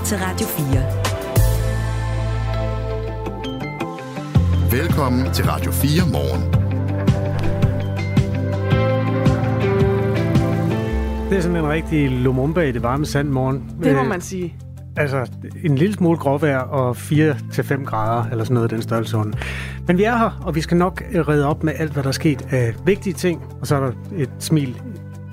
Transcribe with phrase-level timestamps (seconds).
[0.00, 0.46] lytter til Radio
[4.70, 4.80] 4.
[4.80, 6.42] Velkommen til Radio 4 morgen.
[11.30, 13.70] Det er sådan en rigtig Lumumba i det varme sand morgen.
[13.82, 14.54] Det må man sige.
[14.96, 15.30] Altså,
[15.64, 19.16] en lille smule gråvejr og 4-5 grader, eller sådan noget i den størrelse.
[19.86, 22.12] Men vi er her, og vi skal nok redde op med alt, hvad der er
[22.12, 23.42] sket af vigtige ting.
[23.60, 24.82] Og så er der et smil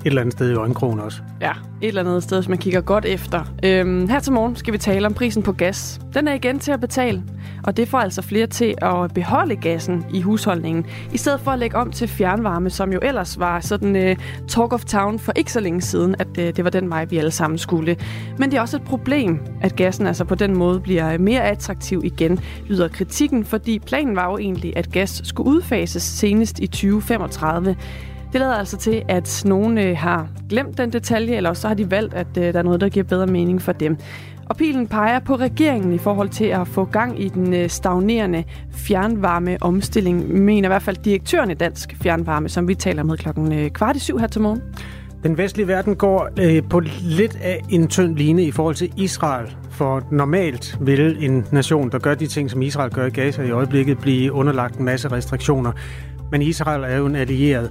[0.00, 1.22] et eller andet sted i øjenkrogen også.
[1.40, 1.52] Ja,
[1.82, 3.44] et eller andet sted, som man kigger godt efter.
[3.64, 6.00] Øhm, her til morgen skal vi tale om prisen på gas.
[6.14, 7.22] Den er igen til at betale,
[7.64, 11.58] og det får altså flere til at beholde gassen i husholdningen, i stedet for at
[11.58, 14.16] lægge om til fjernvarme, som jo ellers var sådan øh,
[14.48, 17.18] talk of town for ikke så længe siden, at øh, det var den vej, vi
[17.18, 17.96] alle sammen skulle.
[18.38, 22.00] Men det er også et problem, at gassen altså på den måde bliver mere attraktiv
[22.04, 27.76] igen, lyder kritikken, fordi planen var jo egentlig, at gas skulle udfases senest i 2035.
[28.32, 31.74] Det lader altså til, at nogen øh, har glemt den detalje, eller også så har
[31.74, 33.96] de valgt, at øh, der er noget, der giver bedre mening for dem.
[34.46, 38.44] Og pilen peger på regeringen i forhold til at få gang i den øh, stagnerende
[38.72, 43.52] fjernvarme omstilling, mener i hvert fald direktøren i Dansk Fjernvarme, som vi taler med klokken
[43.52, 44.62] øh, kvart i syv her til morgen.
[45.22, 49.56] Den vestlige verden går øh, på lidt af en tynd line i forhold til Israel.
[49.70, 53.50] For normalt vil en nation, der gør de ting, som Israel gør i Gaza i
[53.50, 55.72] øjeblikket, blive underlagt en masse restriktioner.
[56.30, 57.70] Men Israel er jo en allieret.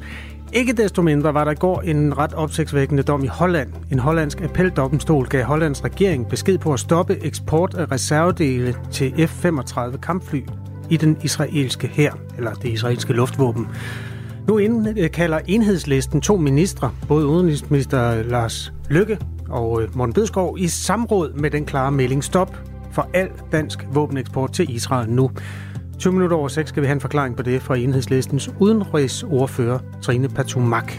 [0.53, 3.69] Ikke desto mindre var der i går en ret opsigtsvækkende dom i Holland.
[3.91, 9.97] En hollandsk appeldomstol gav Hollands regering besked på at stoppe eksport af reservedele til F-35
[9.97, 10.41] kampfly
[10.89, 13.67] i den israelske hær, eller det israelske luftvåben.
[14.47, 21.33] Nu indkalder enhedslisten to ministre, både udenrigsminister Lars Lykke og øh, Morten Bødskov, i samråd
[21.33, 22.57] med den klare melding stop
[22.91, 25.31] for al dansk våbeneksport til Israel nu.
[25.99, 30.29] 20 minutter over 6 skal vi have en forklaring på det fra enhedslistens udenrigsordfører Trine
[30.29, 30.93] Patumak.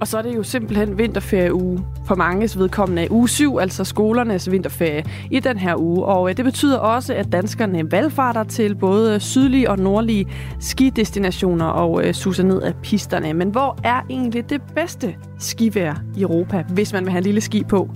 [0.00, 3.10] Og så er det jo simpelthen vinterferieuge for manges vedkommende.
[3.10, 6.04] Uge 7, altså skolernes vinterferie i den her uge.
[6.04, 10.26] Og øh, det betyder også, at danskerne valgfarter til både sydlige og nordlige
[10.60, 13.34] skidestinationer og øh, suser ned af pisterne.
[13.34, 17.40] Men hvor er egentlig det bedste skivær i Europa, hvis man vil have en lille
[17.40, 17.90] ski på?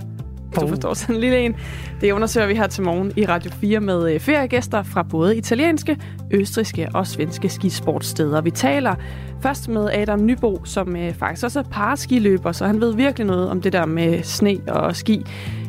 [0.55, 1.55] Du forstår sådan en lille en.
[2.01, 5.97] Det undersøger vi her til morgen i Radio 4 med øh, feriegæster fra både italienske,
[6.31, 8.41] østriske og svenske skisportsteder.
[8.41, 8.95] Vi taler
[9.41, 13.49] først med Adam Nybo, som øh, faktisk også er paraskiløber, så han ved virkelig noget
[13.49, 15.25] om det der med sne og ski.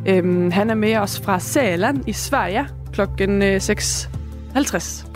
[0.07, 5.07] Øhm, han er med os fra Sæland i Sverige klokken 6.50.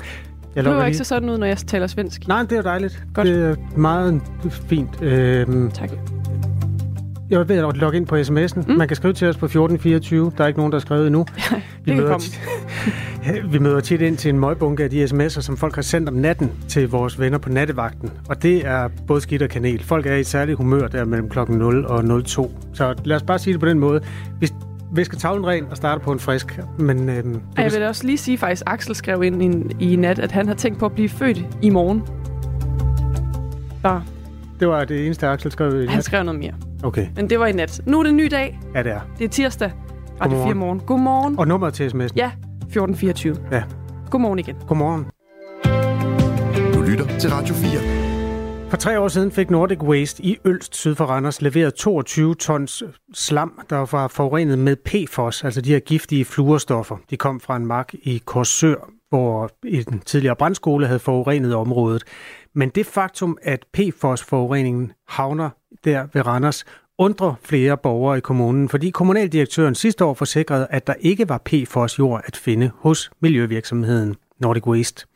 [0.56, 2.28] Jeg det ikke så sådan ud, når jeg taler svensk.
[2.28, 3.02] Nej, det er jo dejligt.
[3.14, 3.26] Godt.
[3.26, 4.22] Det er meget
[4.68, 5.02] fint.
[5.02, 5.90] Øhm, tak.
[7.30, 8.72] Jeg ved at logge ind på sms'en.
[8.72, 8.78] Mm.
[8.78, 10.32] Man kan skrive til os på 1424.
[10.36, 11.26] Der er ikke nogen, der har skrevet endnu.
[11.84, 12.40] vi, møder tit,
[13.52, 16.14] vi møder tit ind til en møgbunke af de sms'er, som folk har sendt om
[16.14, 18.10] natten til vores venner på nattevagten.
[18.28, 19.82] Og det er både skidt og kanel.
[19.82, 22.52] Folk er i særligt humør der mellem klokken 0 og 02.
[22.72, 24.00] Så lad os bare sige det på den måde.
[24.38, 24.52] Hvis
[24.92, 26.60] visker tavlen ren og starter på en frisk.
[26.78, 29.42] Men, øhm, jeg vil også lige sige faktisk, Axel skrev ind
[29.80, 32.02] i, i nat, at han har tænkt på at blive født i morgen.
[33.82, 34.00] Så.
[34.60, 35.90] Det var det eneste, Axel skrev i nat.
[35.90, 36.52] Han skrev noget mere.
[36.84, 37.06] Okay.
[37.16, 37.80] Men det var i nat.
[37.86, 38.60] Nu er det en ny dag.
[38.74, 39.00] Ja, det er.
[39.18, 39.72] Det er tirsdag.
[40.20, 40.80] Radio 4 morgen.
[40.80, 41.38] Godmorgen.
[41.38, 42.12] Og nummeret til sms'en?
[42.16, 42.30] Ja,
[42.60, 43.36] 1424.
[43.52, 43.62] Ja.
[44.10, 44.56] Godmorgen igen.
[44.68, 45.06] Godmorgen.
[46.74, 48.06] Du lytter til Radio 4.
[48.70, 52.82] For tre år siden fik Nordic Waste i Ølst syd for Randers leveret 22 tons
[53.14, 56.96] slam, der var forurenet med PFOS, altså de her giftige fluorstoffer.
[57.10, 62.04] De kom fra en mark i Korsør, hvor en tidligere brandskole havde forurenet området.
[62.52, 65.50] Men det faktum, at PFOS-forureningen havner
[65.84, 66.64] der ved Randers,
[66.98, 72.22] undrer flere borgere i kommunen, fordi kommunaldirektøren sidste år forsikrede, at der ikke var PFOS-jord
[72.24, 75.06] at finde hos miljøvirksomheden Nordic Waste.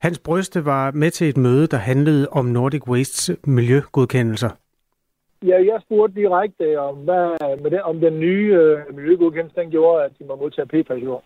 [0.00, 4.50] Hans Bryste var med til et møde, der handlede om Nordic Wastes miljøgodkendelser.
[5.42, 10.04] Ja, jeg spurgte direkte om, hvad, med det, om den nye øh, miljøgodkendelse den gjorde,
[10.04, 11.22] at de må modtage PFAS-jord.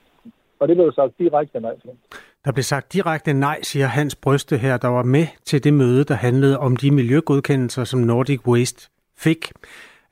[0.60, 1.90] Og det blev sagt direkte nej til.
[2.44, 6.04] Der blev sagt direkte nej, siger Hans Bryste her, der var med til det møde,
[6.04, 9.52] der handlede om de miljøgodkendelser, som Nordic Waste fik.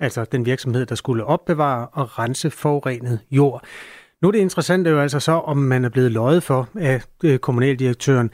[0.01, 3.65] Altså den virksomhed, der skulle opbevare og rense forurenet jord.
[4.23, 7.39] Nu er det interessante jo altså så, om man er blevet løjet for af øh,
[7.39, 8.31] kommunaldirektøren.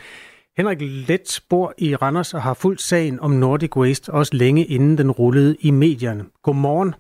[0.57, 4.99] Henrik Let bor i Randers og har fulgt sagen om Nordic Waste, også længe inden
[4.99, 6.25] den rullede i medierne.
[6.43, 6.95] Godmorgen.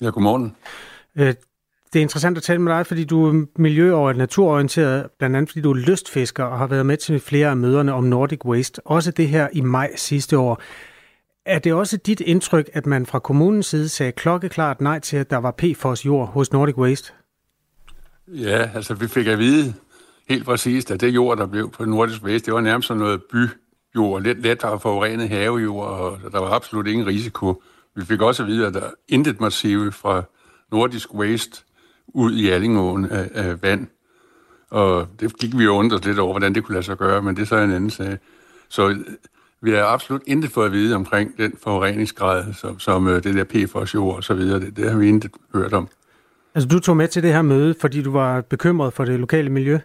[0.00, 0.56] Ja, godmorgen.
[1.92, 5.48] Det er interessant at tale med dig, fordi du er miljø- og naturorienteret, blandt andet
[5.48, 8.86] fordi du er lystfisker og har været med til flere af møderne om Nordic Waste.
[8.86, 10.62] Også det her i maj sidste år.
[11.46, 15.30] Er det også dit indtryk, at man fra kommunens side sagde klokkeklart nej til, at
[15.30, 17.12] der var PFOS jord hos Nordic Waste?
[18.28, 19.74] Ja, altså vi fik at vide
[20.28, 23.22] helt præcist, at det jord, der blev på Nordic Waste, det var nærmest sådan noget
[23.32, 27.62] byjord, let, let forurenet havejord, og der var absolut ingen risiko.
[27.96, 30.22] Vi fik også at vide, at der intet massive fra
[30.72, 31.62] Nordisk Waste
[32.14, 33.86] ud i Allingåen af, af vand.
[34.70, 37.36] Og det gik vi jo undret lidt over, hvordan det kunne lade sig gøre, men
[37.36, 38.18] det er så en anden sag.
[38.68, 39.02] Så
[39.62, 43.44] vi har absolut intet fået at vide omkring den forureningsgrad, som, som øh, det der
[43.44, 44.60] PFOS-jord og så videre.
[44.60, 45.88] Det, det har vi intet hørt om.
[46.54, 49.50] Altså, du tog med til det her møde, fordi du var bekymret for det lokale
[49.50, 49.78] miljø?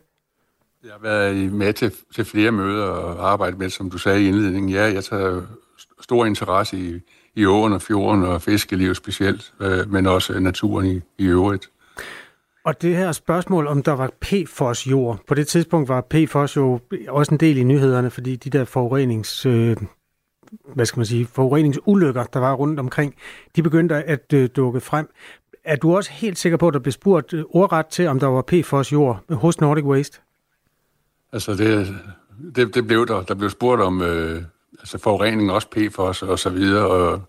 [0.83, 4.27] Jeg har været med til, til flere møder og arbejdet med, som du sagde i
[4.27, 4.71] indledningen.
[4.71, 5.41] Ja, jeg tager
[6.01, 6.99] stor interesse i,
[7.35, 11.69] i åen og fjorden og fiskeliv specielt, øh, men også naturen i, i øvrigt.
[12.65, 17.31] Og det her spørgsmål, om der var PFOS-jord, på det tidspunkt var PFOS jo også
[17.31, 19.45] en del i nyhederne, fordi de der forurenings...
[19.45, 19.77] Øh,
[20.73, 23.15] hvad skal man sige, forureningsulykker, der var rundt omkring,
[23.55, 25.09] de begyndte at øh, dukke frem.
[25.63, 28.27] Er du også helt sikker på, at der blev spurgt øh, ordret til, om der
[28.27, 30.19] var PFOS-jord hos Nordic Waste?
[31.33, 31.95] Altså, det,
[32.55, 33.21] det, det blev der.
[33.21, 34.41] Der blev spurgt om øh,
[34.79, 37.21] altså forurening, også PFOS og så videre, og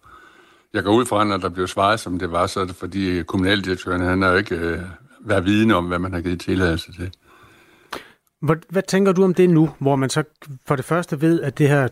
[0.74, 3.18] jeg går ud fra, når der blev svaret, som det var, så er det fordi
[3.18, 4.80] øh, kommunaldirektøren, han har jo ikke øh,
[5.26, 7.10] været vidne om, hvad man har givet tilladelse til.
[8.42, 10.22] Hvad, hvad tænker du om det nu, hvor man så
[10.66, 11.88] for det første ved, at det her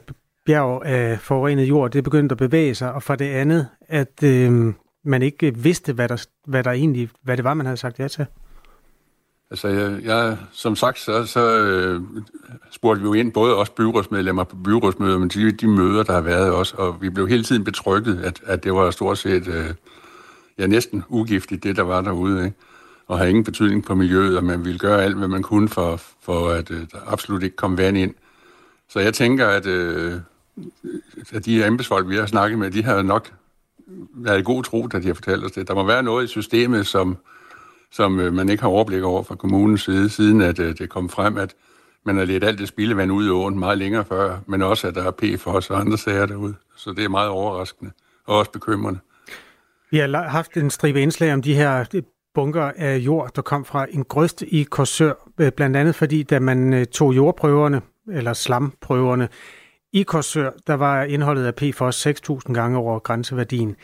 [0.47, 4.23] bjerg af forurenet jord, det er begyndt at bevæge sig, og for det andet, at
[4.23, 4.73] øh,
[5.05, 8.09] man ikke vidste, hvad der, hvad der egentlig, hvad det var, man havde sagt ja
[8.09, 8.27] til?
[9.51, 12.03] Altså, jeg, jeg, som sagt, så, så øh,
[12.71, 16.21] spurgte vi jo ind, både os byrådsmedlemmer på byrådsmøder, men de, de møder, der har
[16.21, 19.75] været også, og vi blev hele tiden betrykket, at, at det var stort set, øh,
[20.59, 22.57] ja, næsten ugiftigt, det der var derude, ikke?
[23.07, 26.01] Og har ingen betydning på miljøet, og man ville gøre alt, hvad man kunne for,
[26.21, 28.15] for at øh, der absolut ikke kom vand ind.
[28.89, 30.21] Så jeg tænker, at, øh,
[31.33, 33.33] at de embedsfolk, vi har snakket med, de har nok
[34.15, 35.69] været i god tro, da de har fortalt os det.
[35.69, 37.17] Der må være noget i systemet, som,
[37.93, 41.09] som øh, man ikke har overblik over fra kommunens side, siden at øh, det kom
[41.09, 41.55] frem, at
[42.05, 44.95] man har let alt det spildevand ud i åen meget længere før, men også at
[44.95, 46.55] der er PFOS og andre sager derude.
[46.77, 47.91] Så det er meget overraskende
[48.27, 49.01] og også bekymrende.
[49.91, 51.85] Vi har haft en stribe indslag om de her
[52.35, 56.39] bunker af jord, der kom fra en grøst i Korsør, øh, blandt andet fordi, da
[56.39, 57.81] man øh, tog jordprøverne,
[58.13, 59.29] eller slamprøverne,
[59.93, 63.77] i Korsør, der var indholdet af PFOS 6.000 gange over grænseværdien.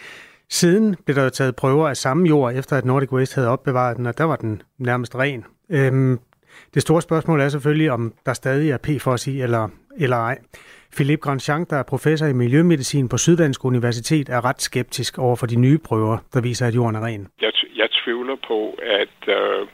[0.48, 4.06] Siden blev der taget prøver af samme jord, efter at Nordic Waste havde opbevaret den,
[4.06, 5.44] og der var den nærmest ren.
[5.70, 6.18] Øhm,
[6.74, 10.38] det store spørgsmål er selvfølgelig, om der stadig er PFOS i eller, eller ej.
[10.96, 15.46] Philippe Grandchamp, der er professor i miljømedicin på Syddansk Universitet, er ret skeptisk over for
[15.46, 17.26] de nye prøver, der viser, at jorden er ren.
[17.40, 18.58] Jeg, jeg tvivler på,
[19.00, 19.66] at øh,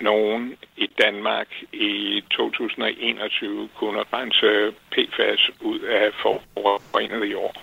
[0.00, 7.54] nogen i Danmark i 2021 kunne rense PFAS ud af forurenet år.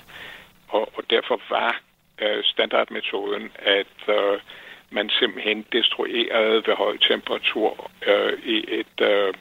[0.68, 1.82] Og, og derfor var
[2.22, 4.40] øh, standardmetoden, at øh,
[4.90, 9.34] man simpelthen destruerede ved høj temperatur øh, i et øh,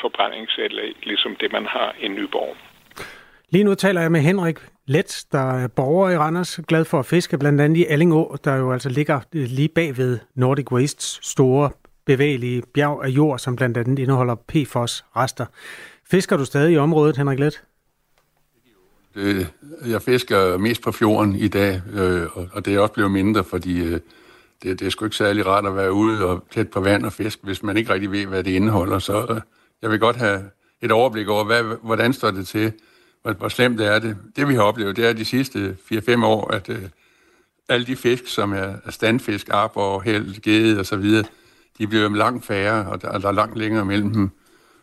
[0.00, 2.56] forbrændingsanlæg, ligesom det man har i Nyborg.
[3.50, 4.58] Lige nu taler jeg med Henrik
[4.90, 8.54] Let, der er borger i Randers, glad for at fiske, blandt andet i Allingå, der
[8.54, 11.70] jo altså ligger øh, lige bag ved Nordic Wastes store
[12.06, 15.46] bevægelige bjerg af jord, som blandt andet indeholder PFOS-rester.
[16.10, 17.62] Fisker du stadig i området, Henrik Let?
[19.14, 19.52] Det,
[19.86, 23.44] jeg fisker mest på fjorden i dag, øh, og, og det er også blevet mindre,
[23.44, 24.00] fordi øh,
[24.62, 27.12] det, det er sgu ikke særlig rart at være ude og tæt på vand og
[27.12, 28.98] fisk, hvis man ikke rigtig ved, hvad det indeholder.
[28.98, 29.40] Så øh,
[29.82, 30.42] jeg vil godt have
[30.82, 32.72] et overblik over, hvad, hvordan står det til,
[33.22, 34.16] hvor, hvor slemt er det.
[34.36, 36.82] Det vi har oplevet, det er de sidste 4-5 år, at øh,
[37.68, 41.24] alle de fisk, som er, er standfisk, arbor, held, gede og så videre,
[41.78, 44.30] de bliver langt færre, og der, der er langt længere mellem dem.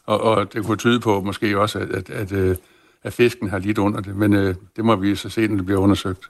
[0.06, 2.56] Og, og det kunne tyde på måske også, at, at, at, øh,
[3.04, 5.66] at fisken har lidt under det, men øh, det må vi så se, når det
[5.66, 6.30] bliver undersøgt.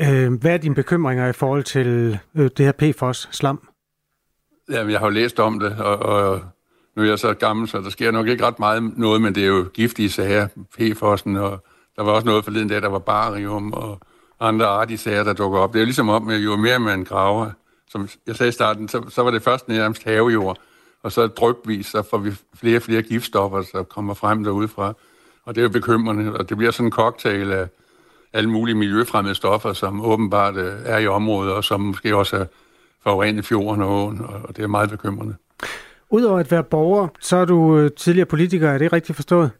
[0.00, 3.68] Øh, hvad er dine bekymringer i forhold til øh, det her PFOS-slam?
[4.70, 6.40] Jamen, jeg har jo læst om det, og, og
[6.94, 9.42] nu er jeg så gammel, så der sker nok ikke ret meget noget, men det
[9.42, 10.48] er jo giftige sager,
[10.80, 11.64] PFOS'en, og
[11.96, 14.00] der var også noget forleden dag, der var barium og
[14.40, 15.72] andre artige sager, der dukker op.
[15.72, 17.50] Det er jo ligesom om, at jo mere man graver,
[17.88, 20.58] som jeg sagde i starten, så, så var det først nærmest havejord,
[21.02, 24.94] og så drøbvis, så får vi flere og flere giftstoffer, der kommer frem derudefra.
[25.44, 27.68] Og det er jo bekymrende, og det bliver sådan en cocktail af
[28.32, 32.44] alle mulige miljøfremmede stoffer, som åbenbart øh, er i området, og som måske også er
[33.02, 35.34] forurenet fjorden og åen, og det er meget bekymrende.
[36.12, 39.50] Udover at være borger, så er du øh, tidligere politiker, er det rigtigt forstået?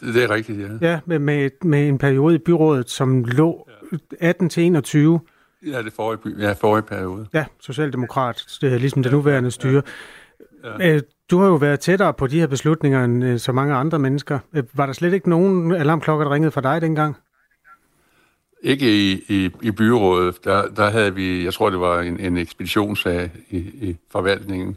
[0.00, 0.88] Det, det er rigtigt, ja.
[0.90, 3.68] Ja, med, med, med en periode i byrådet, som lå
[4.20, 5.20] 18 til 21.
[5.66, 7.26] Ja, det forrige, ja, forrige periode.
[7.34, 9.82] Ja, socialdemokrat, ligesom det nuværende styre.
[10.64, 10.86] Ja.
[10.86, 11.00] Ja.
[11.30, 14.38] Du har jo været tættere på de her beslutninger end så mange andre mennesker.
[14.74, 17.16] Var der slet ikke nogen alarmklokker, der ringede for dig dengang?
[18.62, 20.44] Ikke i, i, i byrådet.
[20.44, 24.76] Der, der havde vi, jeg tror det var en, en ekspeditionssag i, i forvaltningen.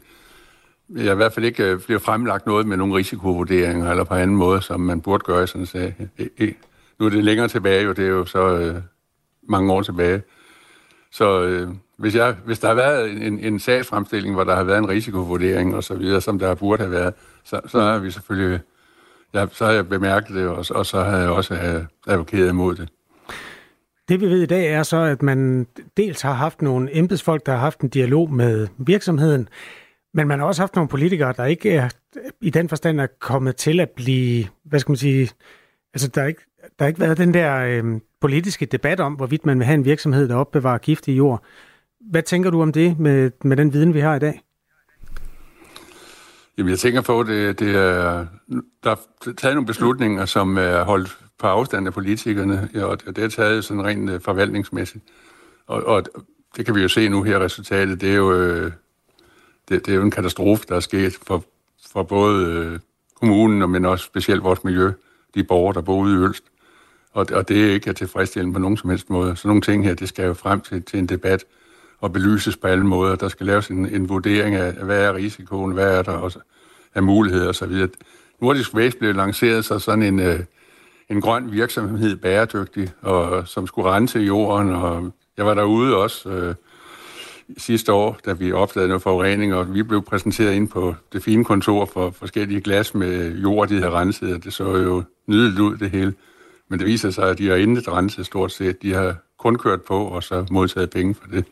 [0.96, 4.14] Jeg har i hvert fald ikke øh, bliver fremlagt noget med nogle risikovurderinger eller på
[4.14, 5.94] anden måde, som man burde gøre i sådan en sag.
[6.18, 6.54] E, e.
[6.98, 8.74] Nu er det længere tilbage, jo det er jo så øh,
[9.48, 10.22] mange år tilbage.
[11.10, 14.78] så øh, hvis, jeg, hvis der har været en, en sagsfremstilling, hvor der har været
[14.78, 18.60] en risikovurdering og så videre, som der burde have været, så, så har vi selvfølgelig,
[19.34, 22.74] ja, så har jeg bemærket det, og, og så har jeg også øh, advokeret imod
[22.74, 22.88] det.
[24.08, 27.52] Det vi ved i dag er så, at man dels har haft nogle embedsfolk, der
[27.52, 29.48] har haft en dialog med virksomheden,
[30.14, 31.88] men man har også haft nogle politikere, der ikke er,
[32.40, 35.30] i den forstand er kommet til at blive, hvad skal man sige,
[35.94, 39.46] altså der er ikke, der har ikke været den der øh, politiske debat om, hvorvidt
[39.46, 41.44] man vil have en virksomhed, der opbevarer giftig jord.
[42.00, 44.42] Hvad tænker du om det med, med den viden, vi har i dag?
[46.58, 48.26] Jamen, jeg tænker på, at det, det er,
[48.84, 48.96] der er
[49.36, 53.84] taget nogle beslutninger, som er holdt på afstand af politikerne, og det er taget sådan
[53.84, 55.04] rent øh, forvaltningsmæssigt.
[55.66, 56.04] Og, og
[56.56, 58.72] det kan vi jo se nu her, resultatet, det er jo, øh,
[59.68, 61.44] det, det er jo en katastrofe, der er sket for,
[61.92, 62.78] for både øh,
[63.14, 64.92] kommunen, men også specielt vores miljø,
[65.34, 66.44] de borgere, der bor ude i Ølst.
[67.12, 69.36] Og, og det er ikke tilfredsstillende på nogen som helst måde.
[69.36, 71.44] Så nogle ting her, det skal jo frem til, til en debat
[72.00, 73.16] og belyses på alle måder.
[73.16, 76.38] Der skal laves en, en vurdering af, hvad er risikoen, hvad er der også
[76.94, 77.86] af muligheder osv.
[78.40, 80.40] Nordisk Waste blev lanceret så sådan en, øh,
[81.08, 86.54] en grøn virksomhed, bæredygtig, og, som skulle rense jorden, og jeg var derude også øh,
[87.58, 91.44] sidste år, da vi opdagede noget forurening, og vi blev præsenteret ind på det fine
[91.44, 95.76] kontor for forskellige glas med jord, de havde renset, og det så jo nydeligt ud,
[95.76, 96.14] det hele.
[96.68, 98.82] Men det viser sig, at de har intet renset stort set.
[98.82, 101.44] De har kun kørt på, og så modtaget penge for det.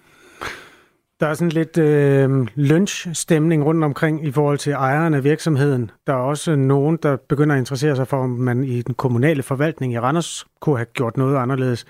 [1.20, 5.90] Der er sådan lidt øh, lunch-stemning rundt omkring i forhold til ejeren af virksomheden.
[6.06, 9.42] Der er også nogen, der begynder at interessere sig for, om man i den kommunale
[9.42, 11.86] forvaltning i Randers kunne have gjort noget anderledes.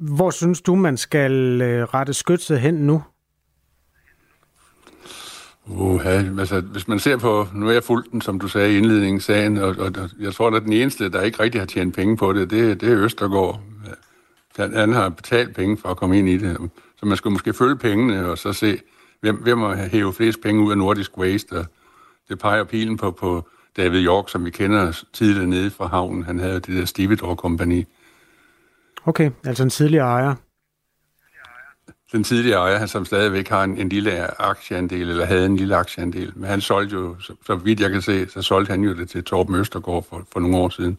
[0.00, 3.02] Hvor synes du, man skal øh, rette skytset hen nu?
[5.66, 8.78] Uha, altså, hvis man ser på, nu er jeg fuldt den, som du sagde i
[8.78, 11.94] indledningen sagen, og, og, og jeg tror, at den eneste, der ikke rigtig har tjent
[11.94, 13.60] penge på det, det, det er Østergaard.
[14.56, 16.70] Han har betalt penge for at komme ind i det.
[16.96, 18.80] Så man skulle måske følge pengene, og så se,
[19.20, 21.52] hvem, hvem har hævet flest penge ud af Nordisk Waste.
[21.52, 21.66] Og
[22.28, 26.22] det peger pilen på, på David York, som vi kender tidligere nede fra havnen.
[26.22, 27.84] Han havde det der Stividor-kompagni.
[29.08, 30.34] Okay, altså en tidligere ejer.
[32.12, 35.76] Den tidligere ejer, han som stadigvæk har en, en lille aktieandel, eller havde en lille
[35.76, 36.32] aktieandel.
[36.36, 39.08] Men han solgte jo, så, så vidt jeg kan se, så solgte han jo det
[39.08, 40.98] til Torben Østergaard for, for nogle år siden.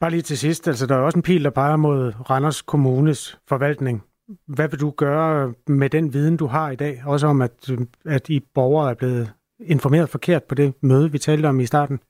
[0.00, 3.38] Bare lige til sidst, altså der er også en pil, der peger mod Randers Kommunes
[3.48, 4.02] forvaltning.
[4.46, 7.02] Hvad vil du gøre med den viden, du har i dag?
[7.06, 7.70] Også om, at,
[8.04, 12.00] at I borgere er blevet informeret forkert på det møde, vi talte om i starten.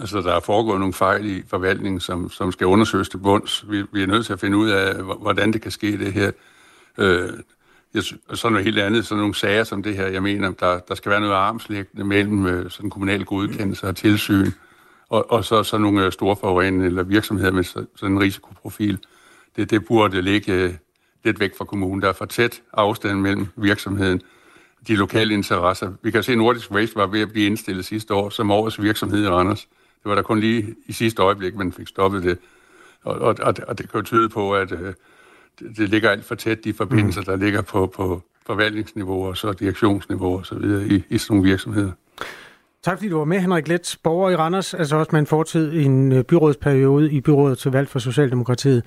[0.00, 3.64] Altså, der er foregået nogle fejl i forvaltningen, som, som skal undersøges til bunds.
[3.70, 6.32] Vi, vi er nødt til at finde ud af, hvordan det kan ske, det her.
[6.98, 7.30] Øh,
[7.94, 10.94] jeg, sådan noget helt andet, sådan nogle sager som det her, jeg mener, der, der
[10.94, 14.50] skal være noget armslægtende mellem øh, sådan kommunal godkendelse og tilsyn,
[15.08, 18.98] og, og så sådan nogle øh, store forurenende eller virksomheder med sådan en risikoprofil.
[19.56, 20.74] Det, det burde ligge øh,
[21.24, 22.02] lidt væk fra kommunen.
[22.02, 24.22] Der er for tæt afstand mellem virksomheden
[24.88, 25.92] de lokale interesser.
[26.02, 28.82] Vi kan se, at Nordisk Waste var ved at blive indstillet sidste år som årets
[28.82, 29.68] virksomhed i Randers.
[30.02, 32.38] Det var der kun lige i sidste øjeblik, man fik stoppet det.
[33.02, 34.94] Og, og, og, og det kan jo tyde på, at øh,
[35.58, 37.24] det, det ligger alt for tæt, de forbindelser, mm.
[37.24, 41.50] der ligger på, på forvaltningsniveau og så direktionsniveau og så videre i, i sådan nogle
[41.50, 41.92] virksomheder.
[42.82, 45.72] Tak fordi du var med, Henrik Let, borger i Randers, altså også med en fortid
[45.72, 48.82] i en øh, byrådsperiode i byrådet til valg for Socialdemokratiet.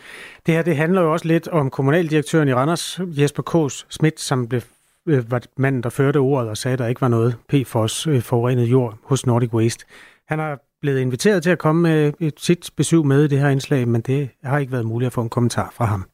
[0.45, 4.47] Det her det handler jo også lidt om kommunaldirektøren i Randers, Jesper Kås Schmidt, som
[4.47, 4.61] blev,
[5.05, 8.21] øh, var manden, der førte ordet og sagde, at der ikke var noget PFOS øh,
[8.21, 9.85] forurenet jord hos Nordic Waste.
[10.27, 13.49] Han har blevet inviteret til at komme med et sit besøg med i det her
[13.49, 16.05] indslag, men det har ikke været muligt at få en kommentar fra ham.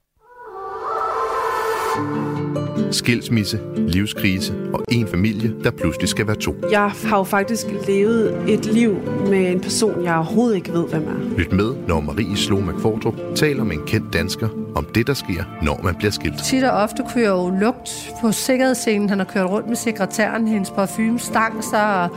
[2.92, 6.56] Skilsmisse, livskrise og en familie, der pludselig skal være to.
[6.72, 8.96] Jeg har jo faktisk levet et liv
[9.30, 11.38] med en person, jeg overhovedet ikke ved, hvem er.
[11.38, 15.44] Lyt med, når Marie Slo McFordrup taler med en kendt dansker om det, der sker,
[15.62, 16.44] når man bliver skilt.
[16.44, 19.10] Tit og ofte kunne jeg jo lugt på sikkerhedsscenen.
[19.10, 22.10] Han har kørt rundt med sekretæren, hendes parfume stang sig, og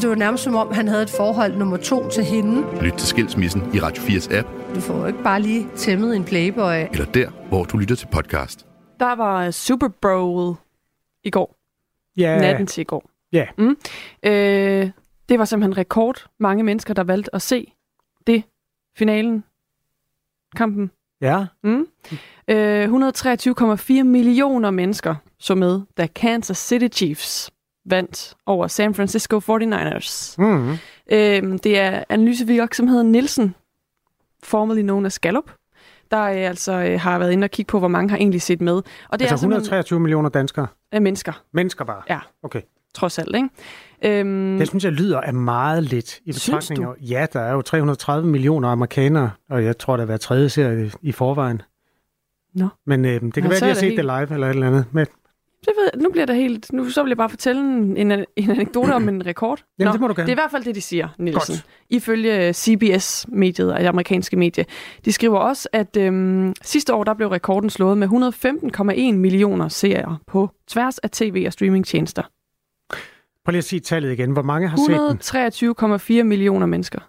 [0.00, 2.82] det var nærmest som om, han havde et forhold nummer to til hende.
[2.82, 4.48] Lyt til Skilsmissen i Radio 4's app.
[4.74, 6.74] Du får jo ikke bare lige tæmmet en playboy.
[6.92, 8.66] Eller der, hvor du lytter til podcast.
[9.00, 10.56] Der var Super Bowl
[11.24, 11.56] i går.
[12.16, 12.38] Ja.
[12.38, 13.10] Natten til i går.
[13.32, 13.46] Ja.
[13.58, 13.76] Mm.
[14.22, 14.90] Øh,
[15.28, 16.26] det var simpelthen rekord.
[16.38, 17.72] Mange mennesker, der valgte at se
[18.26, 18.42] det.
[18.98, 19.44] Finalen.
[20.56, 20.90] Kampen.
[21.20, 21.46] Ja.
[21.64, 21.86] Mm.
[22.48, 27.50] Øh, 123,4 millioner mennesker så med, da Kansas City Chiefs
[27.86, 30.34] vandt over San Francisco 49ers.
[30.38, 30.70] Mm.
[31.12, 33.54] Øh, det er analysevirksomheden Nielsen,
[34.42, 35.50] formerly known as Gallup,
[36.10, 38.60] der øh, altså øh, har været inde og kigge på, hvor mange har egentlig set
[38.60, 38.72] med.
[38.74, 38.82] Og
[39.12, 40.66] det Altså er simpelthen 123 millioner danskere.
[40.94, 42.02] øh, mennesker, Mennesker bare.
[42.08, 42.18] Ja.
[42.42, 42.60] Okay.
[42.94, 43.36] trods alt.
[43.36, 43.48] Ikke?
[44.20, 46.86] Øhm, Det synes jeg lyder af meget lidt i betragtning.
[47.00, 50.90] Ja, der er jo 330 millioner amerikanere, og jeg tror, der er hver tredje serie
[51.02, 51.62] i forvejen.
[52.54, 52.68] Nå.
[52.86, 54.46] Men øh, det kan Nå, være, at de er har set helt- det live eller
[54.46, 54.84] et eller andet.
[54.92, 55.06] Men,
[55.66, 56.72] Det ved, nu bliver det helt...
[56.72, 59.64] Nu så vil jeg bare fortælle en, en, en anekdote om en rekord.
[59.78, 60.26] Jamen, det må du gerne.
[60.26, 61.54] Det er i hvert fald det, de siger, Nielsen.
[61.54, 61.66] Godt.
[61.90, 64.64] Ifølge CBS-mediet, det amerikanske medie.
[65.04, 70.18] De skriver også, at øhm, sidste år der blev rekorden slået med 115,1 millioner seere
[70.26, 72.22] på tværs af tv- og streamingtjenester.
[73.44, 74.30] prøv lige at sige tallet igen.
[74.30, 75.00] Hvor mange har set
[75.98, 76.20] den?
[76.20, 77.00] 123,4 millioner mennesker.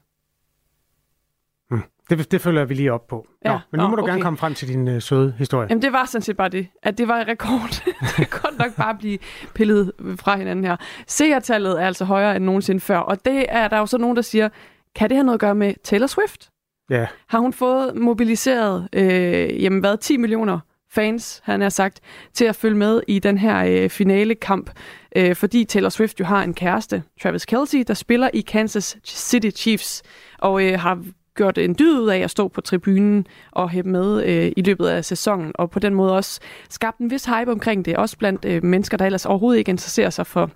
[2.12, 3.28] Det, det følger vi lige op på.
[3.46, 4.12] Ja, Nå, men nu nå, må du okay.
[4.12, 5.68] gerne komme frem til din øh, søde historie.
[5.70, 6.68] Jamen, det var sådan set bare det.
[6.84, 7.70] At det var en rekord.
[8.18, 9.18] det kan godt nok bare blive
[9.56, 10.76] pillet fra hinanden her.
[11.08, 12.98] Seertallet er altså højere end nogensinde før.
[12.98, 14.50] Og det er der jo så nogen, der siger,
[14.96, 16.50] kan det have noget at gøre med Taylor Swift?
[16.90, 20.60] Ja, Har hun fået mobiliseret, øh, jamen hvad, 10 millioner
[20.92, 22.00] fans, han har sagt,
[22.34, 24.70] til at følge med i den her øh, finalekamp,
[25.16, 29.50] øh, fordi Taylor Swift jo har en kæreste, Travis Kelce, der spiller i Kansas City
[29.62, 30.04] Chiefs,
[30.38, 31.04] og øh, har
[31.36, 34.88] gjort en dyd ud af at stå på tribunen og hæppe med øh, i løbet
[34.88, 38.46] af sæsonen, og på den måde også skabt en vis hype omkring det, også blandt
[38.46, 40.50] øh, mennesker, der ellers overhovedet ikke interesserer sig for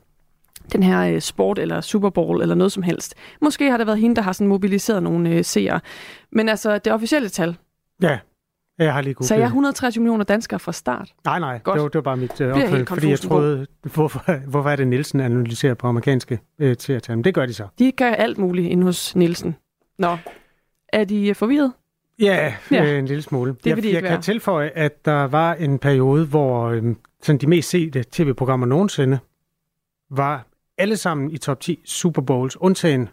[0.74, 3.16] den her øh, sport eller Super Bowl eller noget som helst.
[3.42, 5.80] Måske har det været hende, der har sådan mobiliseret nogle øh, seere.
[6.32, 7.58] Men altså, det officielle tal,
[8.02, 8.20] ja.
[8.80, 9.28] Jeg har lige googlet.
[9.28, 11.14] sagde jeg 130 millioner danskere fra start.
[11.26, 11.76] Nej, nej, Godt.
[11.76, 14.88] det var, det var bare mit øh, opfølgning, fordi jeg troede, hvorfor, hvorfor er det
[14.88, 17.18] Nielsen analyserer på amerikanske øh, seertal?
[17.18, 17.68] Men det gør de så.
[17.80, 19.56] De gør alt muligt inde hos Nielsen.
[20.00, 20.18] Nå,
[20.96, 21.74] er de forvirret?
[22.20, 22.84] Ja, Ja.
[22.94, 23.52] Øh, en lille smule.
[23.54, 24.12] vil de jeg, ikke jeg være.
[24.12, 26.84] kan tilføje, at der var en periode, hvor øh,
[27.24, 29.20] sådan de mest sete tv-programmer nogensinde
[30.12, 30.48] var
[30.78, 33.10] alle sammen i top 10 Super Bowls, undtagen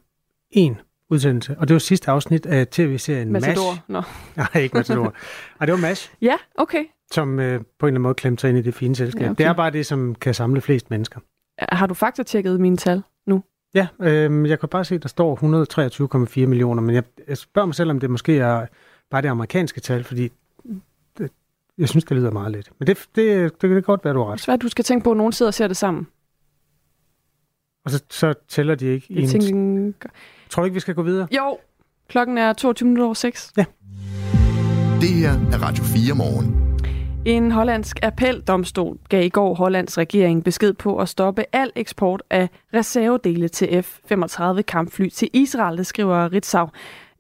[0.51, 0.77] en
[1.11, 1.57] udsendelse.
[1.59, 3.49] Og det var sidste afsnit af tv-serien MASH.
[3.49, 3.79] Matador?
[3.89, 4.03] Nå.
[4.37, 5.15] Nej, ikke Matador.
[5.61, 6.85] Nej, det var MASH, Ja, okay.
[7.13, 9.23] som øh, på en eller anden måde klemte sig ind i det fine selskab.
[9.23, 9.45] Ja, okay.
[9.45, 11.21] Det er bare det, som kan samle flest mennesker.
[11.59, 13.03] Har du faktatjekket mine tal?
[13.75, 15.37] Ja, øh, jeg kan bare se, at der står
[16.41, 18.67] 123,4 millioner, men jeg, jeg spørger mig selv, om det måske er
[19.11, 20.33] bare det amerikanske tal, fordi
[21.19, 21.31] det,
[21.79, 22.71] jeg synes, det lyder meget lidt.
[22.79, 24.41] Men det, det, det kan godt være, du har Det er ret.
[24.41, 26.07] svært, du skal tænke på, at nogen sidder og ser det sammen.
[27.85, 29.07] Og så, så tæller de ikke.
[29.09, 30.09] i Jeg en, tænker,
[30.51, 31.29] Tror du ikke, vi skal gå videre?
[31.37, 31.59] jo,
[32.09, 33.53] klokken er 22 minutter over 6.
[33.57, 33.65] Det
[35.09, 36.72] her er Radio 4 morgen.
[37.25, 42.49] En hollandsk appeldomstol gav i går Hollands regering besked på at stoppe al eksport af
[42.75, 46.69] reservedele til F-35 kampfly til Israel, det skriver Ritzau.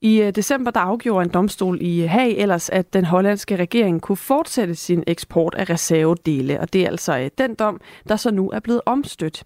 [0.01, 4.17] I øh, december der afgjorde en domstol i Haag ellers, at den hollandske regering kunne
[4.17, 8.51] fortsætte sin eksport af reservedele, og det er altså øh, den dom, der så nu
[8.51, 9.45] er blevet omstødt.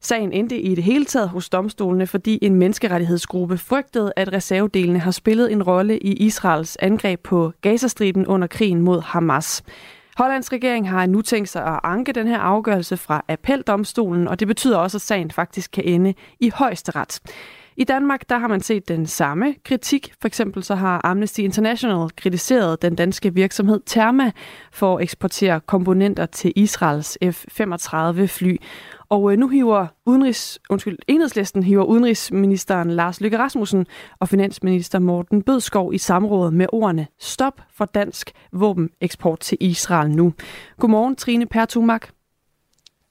[0.00, 5.10] Sagen endte i det hele taget hos domstolene, fordi en menneskerettighedsgruppe frygtede, at reservedelene har
[5.10, 9.62] spillet en rolle i Israels angreb på Gazastriben under krigen mod Hamas.
[10.18, 14.48] Hollands regering har nu tænkt sig at anke den her afgørelse fra appeldomstolen, og det
[14.48, 17.20] betyder også, at sagen faktisk kan ende i højesteret.
[17.76, 20.12] I Danmark der har man set den samme kritik.
[20.20, 24.30] For eksempel så har Amnesty International kritiseret den danske virksomhed Therma
[24.72, 28.56] for at eksportere komponenter til Israels F-35 fly.
[29.10, 33.86] Og øh, nu hiver udenrigs, undskyld, enhedslisten hiver udenrigsministeren Lars Løkke Rasmussen
[34.20, 40.32] og finansminister Morten Bødskov i samråd med ordene Stop for dansk våbeneksport til Israel nu.
[40.78, 42.08] Godmorgen, Trine Pertumak,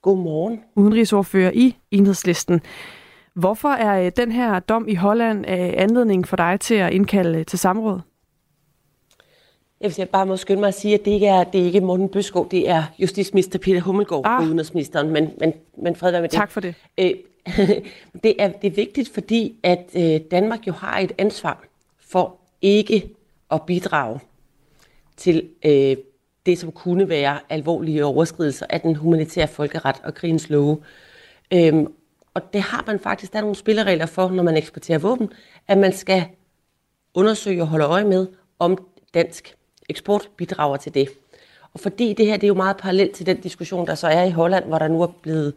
[0.02, 0.60] Godmorgen.
[0.76, 2.60] udenrigsordfører i enhedslisten.
[3.34, 7.44] Hvorfor er øh, den her dom i Holland øh, anledning for dig til at indkalde
[7.44, 8.00] til samråd?
[9.80, 11.80] Jeg vil bare må skynde mig at sige, at det ikke er, det er ikke
[11.80, 14.40] Morten Bøskov, det er justitsminister Peter Hummelgaard Ah.
[14.40, 16.36] og udenrigsministeren, men, men, men fred være med det.
[16.36, 16.74] Tak for det.
[16.98, 17.14] Øh,
[18.24, 21.64] det, er, det er vigtigt, fordi at øh, Danmark jo har et ansvar
[21.98, 23.10] for ikke
[23.50, 24.20] at bidrage
[25.16, 25.96] til øh,
[26.46, 30.82] det, som kunne være alvorlige overskridelser af den humanitære folkeret og krigens love.
[31.52, 31.92] Øhm,
[32.34, 35.30] og det har man faktisk, der er nogle spilleregler for, når man eksporterer våben,
[35.68, 36.24] at man skal
[37.14, 38.26] undersøge og holde øje med,
[38.58, 38.78] om
[39.14, 39.54] dansk
[39.88, 41.08] eksport bidrager til det.
[41.74, 44.24] Og fordi det her det er jo meget parallelt til den diskussion, der så er
[44.24, 45.54] i Holland, hvor der nu er blevet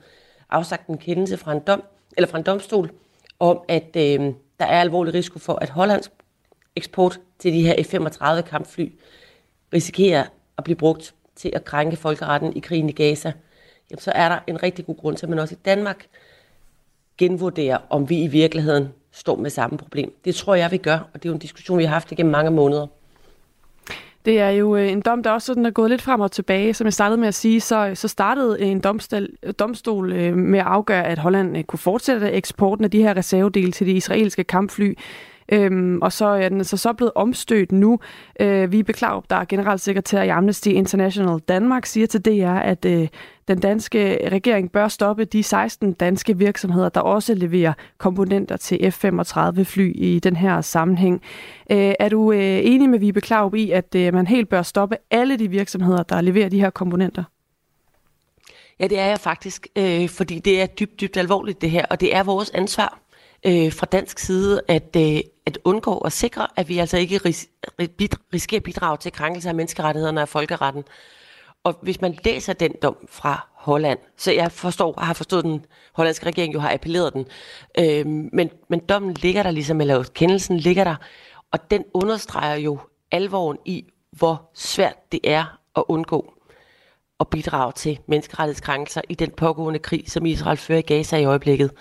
[0.49, 1.83] afsagt en kendelse fra en, dom,
[2.17, 2.91] eller fra en domstol,
[3.39, 4.19] om at øh,
[4.59, 6.11] der er alvorlig risiko for, at Hollands
[6.75, 8.91] eksport til de her F-35 kampfly
[9.73, 10.25] risikerer
[10.57, 13.33] at blive brugt til at krænke folkeretten i krigen i Gaza,
[13.91, 16.07] jamen, så er der en rigtig god grund til, at man også i Danmark
[17.17, 20.13] genvurderer, om vi i virkeligheden står med samme problem.
[20.25, 22.31] Det tror jeg, vi gør, og det er jo en diskussion, vi har haft igennem
[22.31, 22.87] mange måneder.
[24.25, 26.73] Det er jo øh, en dom, der også sådan er gået lidt frem og tilbage.
[26.73, 29.27] Som jeg startede med at sige, så, så startede øh, en domstol,
[29.59, 33.91] domstol med at afgøre, at Holland kunne fortsætte eksporten af de her reservedele til de
[33.91, 34.93] israelske kampfly.
[35.51, 37.99] Øhm, og så er den så, så blevet omstødt nu.
[38.39, 43.07] Øh, vi Klaup, der er generalsekretær i Amnesty International Danmark, siger til DR, at øh,
[43.47, 49.63] den danske regering bør stoppe de 16 danske virksomheder, der også leverer komponenter til F-35
[49.63, 51.21] fly i den her sammenhæng.
[51.71, 54.97] Øh, er du øh, enig med Vibe Klaup i, at øh, man helt bør stoppe
[55.11, 57.23] alle de virksomheder, der leverer de her komponenter?
[58.79, 62.01] Ja, det er jeg faktisk, øh, fordi det er dybt, dybt alvorligt det her, og
[62.01, 62.99] det er vores ansvar
[63.45, 67.49] øh, fra dansk side at, øh, at undgå og sikre, at vi altså ikke ris-
[68.33, 70.83] risikerer bidrag til krænkelse af menneskerettighederne og folkeretten.
[71.63, 76.25] Og hvis man læser den dom fra Holland, så jeg forstår, har forstået, den hollandske
[76.25, 77.25] regering jo har appelleret den,
[77.79, 80.95] øh, men, men dommen ligger der ligesom, eller kendelsen ligger der,
[81.51, 82.79] og den understreger jo
[83.11, 86.33] alvoren i, hvor svært det er at undgå
[87.19, 91.71] at bidrage til menneskerettighedskrænkelser i den pågående krig, som Israel fører i Gaza i øjeblikket.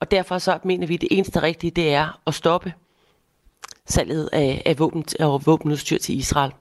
[0.00, 2.72] Og derfor så mener vi, at det eneste rigtige, det er at stoppe
[3.90, 6.52] salget af, af våben og våbenudstyr til Israel.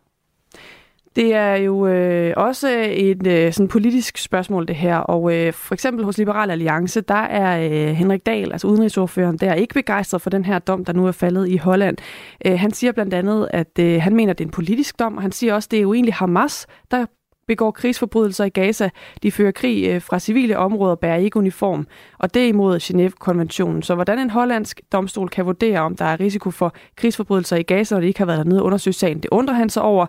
[1.16, 4.98] Det er jo øh, også et øh, sådan politisk spørgsmål, det her.
[4.98, 9.50] Og øh, for eksempel hos Liberal Alliance, der er øh, Henrik Dahl, altså udenrigsordføreren, der
[9.50, 11.98] er ikke begejstret for den her dom, der nu er faldet i Holland.
[12.46, 15.16] Øh, han siger blandt andet, at øh, han mener, at det er en politisk dom,
[15.16, 17.06] og han siger også, at det er jo egentlig Hamas, der
[17.50, 18.90] begår krigsforbrydelser i Gaza.
[19.24, 23.84] De fører krig øh, fra civile områder, bærer ikke uniform, og det er imod Genève-konventionen.
[23.84, 27.96] Så hvordan en hollandsk domstol kan vurdere, om der er risiko for krigsforbrydelser i Gaza,
[27.96, 30.06] når de ikke har været dernede og undersøgt sagen, det undrer han sig over.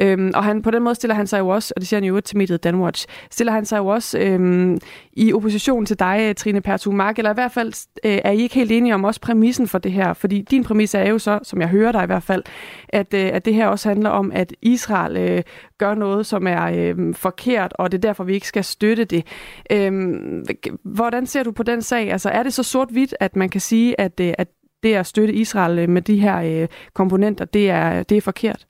[0.00, 2.04] Øhm, og han, på den måde stiller han sig jo også, og det siger han
[2.04, 4.78] jo til mediet Danwatch, stiller han sig jo også øhm,
[5.12, 7.72] i opposition til dig, øh, Trine Pertu Mark, eller i hvert fald
[8.04, 10.94] øh, er I ikke helt enige om også præmissen for det her, fordi din præmis
[10.94, 12.42] er jo så, som jeg hører dig i hvert fald,
[12.88, 15.42] at, øh, at det her også handler om, at Israel øh,
[15.78, 19.26] gør noget, som er øh, forkert, og det er derfor, vi ikke skal støtte det.
[19.72, 19.92] Øh,
[20.84, 22.12] hvordan ser du på den sag?
[22.12, 24.48] Altså er det så sort-hvidt, at man kan sige, at, øh, at
[24.82, 28.66] det at støtte Israel øh, med de her øh, komponenter, det er, det er forkert?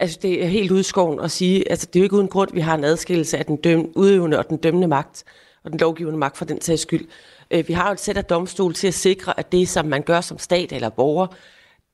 [0.00, 2.54] Altså, det er helt udskoven at sige, altså, det er jo ikke uden grund, at
[2.54, 5.24] vi har en adskillelse af den døm, udøvende og den dømmende magt,
[5.64, 7.08] og den lovgivende magt for den sags skyld.
[7.50, 10.02] Øh, vi har jo et sæt af domstol til at sikre, at det, som man
[10.02, 11.26] gør som stat eller borger,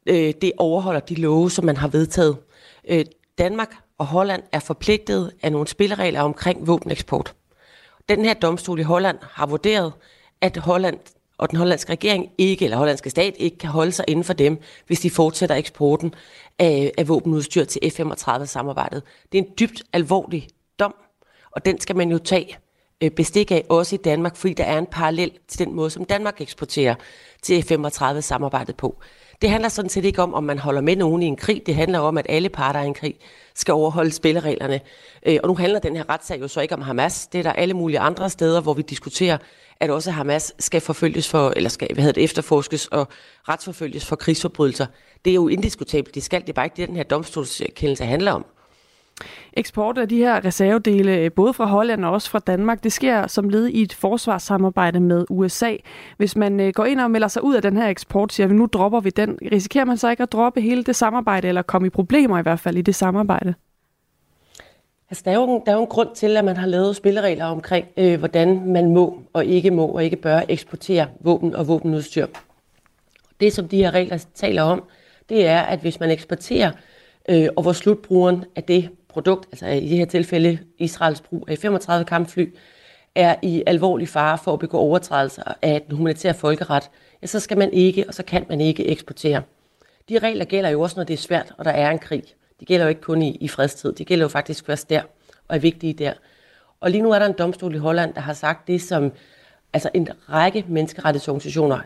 [0.06, 2.36] øh, det overholder de love, som man har vedtaget.
[2.88, 3.04] Øh,
[3.38, 7.34] Danmark og Holland er forpligtet af nogle spilleregler omkring våbeneksport.
[8.08, 9.92] Den her domstol i Holland har vurderet,
[10.40, 10.98] at Holland
[11.38, 14.60] og den hollandske regering ikke, eller hollandske stat ikke kan holde sig inden for dem,
[14.86, 16.14] hvis de fortsætter eksporten
[16.58, 19.02] af, af våbenudstyr til F-35-samarbejdet.
[19.32, 20.94] Det er en dybt alvorlig dom,
[21.50, 22.58] og den skal man jo tage
[23.00, 26.04] øh, bestik af også i Danmark, fordi der er en parallel til den måde, som
[26.04, 26.94] Danmark eksporterer
[27.42, 29.02] til F-35-samarbejdet på.
[29.42, 31.62] Det handler sådan set ikke om, om man holder med nogen i en krig.
[31.66, 33.14] Det handler om, at alle parter i en krig
[33.54, 34.80] skal overholde spillereglerne.
[35.26, 37.26] Øh, og nu handler den her retssag jo så ikke om Hamas.
[37.26, 39.38] Det er der alle mulige andre steder, hvor vi diskuterer,
[39.80, 43.08] at også Hamas skal forfølges for, eller skal, hvad hedder det, efterforskes og
[43.48, 44.86] retsforfølges for krigsforbrydelser.
[45.24, 46.14] Det er jo indiskutabelt.
[46.14, 48.44] Det skal det er bare ikke det, den her domstolskendelse handler om.
[49.52, 53.26] Eksport af de her reservedele, øh, både fra Holland og også fra Danmark, det sker
[53.26, 55.76] som led i et forsvarssamarbejde med USA.
[56.16, 58.54] Hvis man øh, går ind og melder sig ud af den her eksport, siger vi,
[58.54, 59.38] nu dropper vi den.
[59.52, 62.60] Risikerer man så ikke at droppe hele det samarbejde, eller komme i problemer i hvert
[62.60, 63.54] fald i det samarbejde?
[65.10, 67.44] Altså, der, er jo, der er jo en grund til, at man har lavet spilleregler
[67.44, 72.26] omkring, øh, hvordan man må og ikke må og ikke bør eksportere våben og våbenudstyr.
[73.40, 74.82] Det, som de her regler taler om,
[75.28, 76.70] det er, at hvis man eksporterer,
[77.28, 81.58] øh, og hvor slutbrugeren af det produkt, altså i det her tilfælde Israels brug af
[81.58, 82.54] 35 kampfly,
[83.14, 86.90] er i alvorlig fare for at begå overtrædelser af den humanitære folkeret,
[87.22, 89.42] ja, så skal man ikke, og så kan man ikke eksportere.
[90.08, 92.22] De regler gælder jo også, når det er svært, og der er en krig.
[92.60, 95.02] De gælder jo ikke kun i, i fredstid, de gælder jo faktisk først der,
[95.48, 96.12] og er vigtige der.
[96.80, 99.12] Og lige nu er der en domstol i Holland, der har sagt det, som
[99.72, 101.80] altså en række menneskerettighedsorganisationer,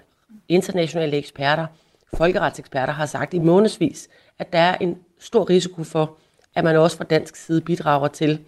[0.49, 1.67] internationale eksperter,
[2.15, 6.17] folkeretseksperter har sagt i månedsvis, at der er en stor risiko for,
[6.55, 8.45] at man også fra dansk side bidrager til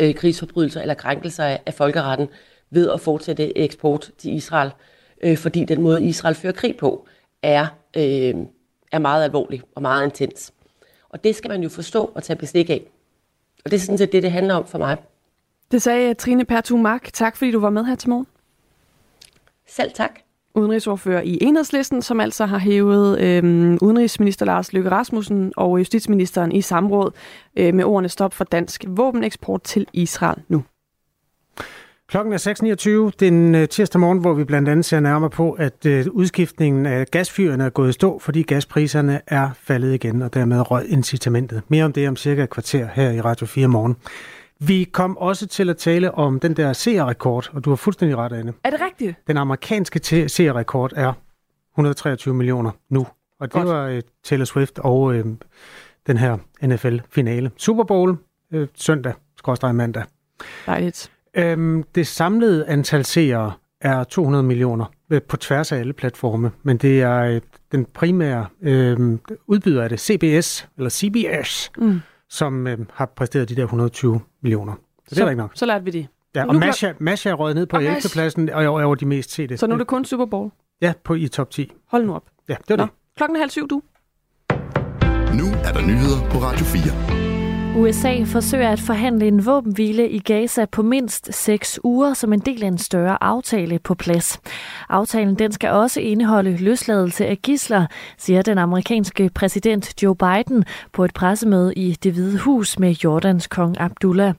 [0.00, 2.28] øh, krigsforbrydelser eller krænkelser af, af folkeretten
[2.70, 4.70] ved at fortsætte eksport til Israel,
[5.22, 7.06] øh, fordi den måde Israel fører krig på
[7.42, 8.34] er, øh,
[8.92, 10.52] er meget alvorlig og meget intens.
[11.08, 12.82] Og det skal man jo forstå og tage bestik af.
[13.64, 14.96] Og det er sådan set det, det handler om for mig.
[15.70, 17.12] Det sagde Trine Pertu Mark.
[17.12, 18.26] Tak fordi du var med her til morgen.
[19.66, 20.21] Selv tak
[20.54, 23.44] udenrigsordfører i Enhedslisten, som altså har hævet øh,
[23.80, 27.10] udenrigsminister Lars Løkke Rasmussen og justitsministeren i samråd
[27.56, 30.64] øh, med ordene stop for dansk våbeneksport til Israel nu.
[32.08, 35.86] Klokken er 6.29 den øh, tirsdag morgen, hvor vi blandt andet ser nærmere på, at
[35.86, 40.70] øh, udskiftningen af gasfyrene er gået i stå, fordi gaspriserne er faldet igen, og dermed
[40.70, 41.62] rød incitamentet.
[41.68, 43.96] Mere om det om cirka et kvarter her i Radio 4 morgen.
[44.66, 48.32] Vi kom også til at tale om den der seerrekord, og du har fuldstændig ret,
[48.32, 48.52] Anne.
[48.64, 49.16] Er det rigtigt?
[49.26, 51.12] Den amerikanske seerrekord er
[51.74, 53.06] 123 millioner nu.
[53.40, 53.68] Og det Godt.
[53.68, 55.16] var uh, Taylor Swift og uh,
[56.06, 57.50] den her NFL-finale.
[57.56, 58.16] Super Bowl
[58.54, 60.04] uh, søndag, skorstræk mandag.
[60.66, 61.12] Dejligt.
[61.34, 66.76] Øhm, det samlede antal seere er 200 millioner øh, på tværs af alle platforme, men
[66.76, 67.40] det er øh,
[67.72, 72.00] den primære øh, udbyder af det, CBS, eller CBS, mm.
[72.28, 74.72] som øh, har præsteret de der 120 millioner.
[74.74, 75.50] Så, så det er ikke nok.
[75.54, 76.06] Så lærte vi det.
[76.34, 77.96] Ja, og Masha, Masha er røget ned på 11.
[78.12, 79.56] pladsen, og er over de mest sete.
[79.56, 80.50] Så nu er det kun Super Bowl?
[80.80, 81.72] Ja, på i top 10.
[81.90, 82.24] Hold nu op.
[82.48, 82.82] Ja, det var Nå.
[82.82, 82.92] det.
[83.16, 83.82] Klokken er halv syv, du.
[85.34, 87.31] Nu er der nyheder på Radio 4.
[87.76, 92.62] USA forsøger at forhandle en våbenhvile i Gaza på mindst seks uger som en del
[92.62, 94.40] af en større aftale på plads.
[94.88, 97.86] Aftalen den skal også indeholde løsladelse af gisler,
[98.18, 103.46] siger den amerikanske præsident Joe Biden på et pressemøde i det hvide hus med Jordans
[103.46, 104.34] kong Abdullah.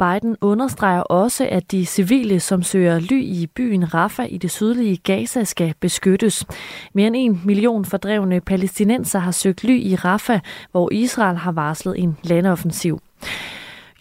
[0.00, 4.96] Biden understreger også, at de civile, som søger ly i byen Rafah i det sydlige
[4.96, 6.46] Gaza, skal beskyttes.
[6.94, 11.98] Mere end en million fordrevne palæstinenser har søgt ly i Rafah, hvor Israel har varslet
[11.98, 13.00] en landoffensiv.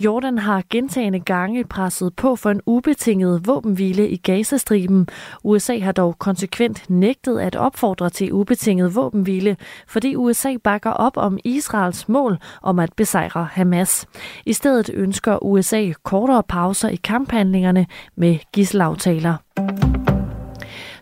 [0.03, 5.07] Jordan har gentagende gange presset på for en ubetinget våbenhvile i Gazastriben.
[5.43, 9.57] USA har dog konsekvent nægtet at opfordre til ubetinget våbenhvile,
[9.87, 14.07] fordi USA bakker op om Israels mål om at besejre Hamas.
[14.45, 17.85] I stedet ønsker USA kortere pauser i kamphandlingerne
[18.15, 19.98] med gisselaftaler.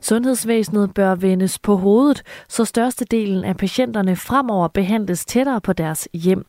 [0.07, 6.45] Sundhedsvæsenet bør vendes på hovedet, så størstedelen af patienterne fremover behandles tættere på deres hjem.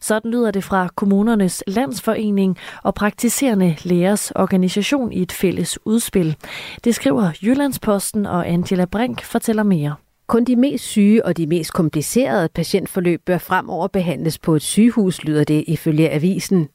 [0.00, 6.36] Sådan lyder det fra kommunernes landsforening og praktiserende lægers organisation i et fælles udspil.
[6.84, 9.94] Det skriver Jyllandsposten, og Angela Brink fortæller mere.
[10.26, 15.24] Kun de mest syge og de mest komplicerede patientforløb bør fremover behandles på et sygehus,
[15.24, 16.68] lyder det ifølge avisen.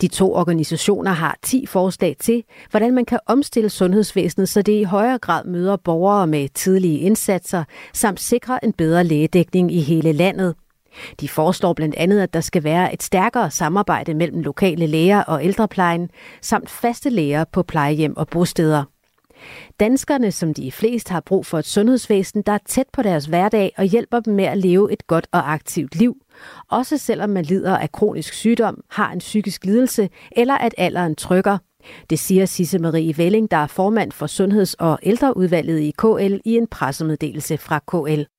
[0.00, 4.82] De to organisationer har 10 forslag til, hvordan man kan omstille sundhedsvæsenet, så det i
[4.82, 10.54] højere grad møder borgere med tidlige indsatser, samt sikre en bedre lægedækning i hele landet.
[11.20, 15.44] De foreslår blandt andet, at der skal være et stærkere samarbejde mellem lokale læger og
[15.44, 16.10] ældreplejen,
[16.42, 18.84] samt faste læger på plejehjem og bosteder.
[19.80, 23.72] Danskerne, som de flest har brug for et sundhedsvæsen, der er tæt på deres hverdag
[23.76, 26.16] og hjælper dem med at leve et godt og aktivt liv,
[26.70, 31.58] også selvom man lider af kronisk sygdom, har en psykisk lidelse eller at alderen trykker.
[32.10, 36.56] Det siger Sisse Marie Velling, der er formand for Sundheds- og ældreudvalget i KL i
[36.56, 38.37] en pressemeddelelse fra KL.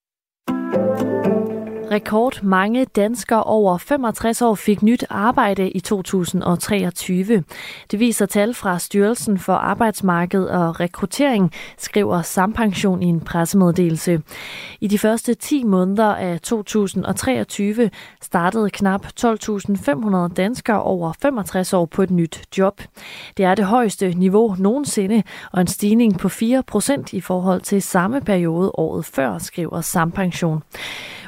[1.91, 7.43] Rekord mange danskere over 65 år fik nyt arbejde i 2023.
[7.91, 14.21] Det viser tal fra Styrelsen for Arbejdsmarked og Rekruttering, skriver Sampension i en pressemeddelelse.
[14.81, 17.89] I de første 10 måneder af 2023
[18.21, 22.81] startede knap 12.500 danskere over 65 år på et nyt job.
[23.37, 27.81] Det er det højeste niveau nogensinde og en stigning på 4 procent i forhold til
[27.81, 30.63] samme periode året før, skriver Sampension.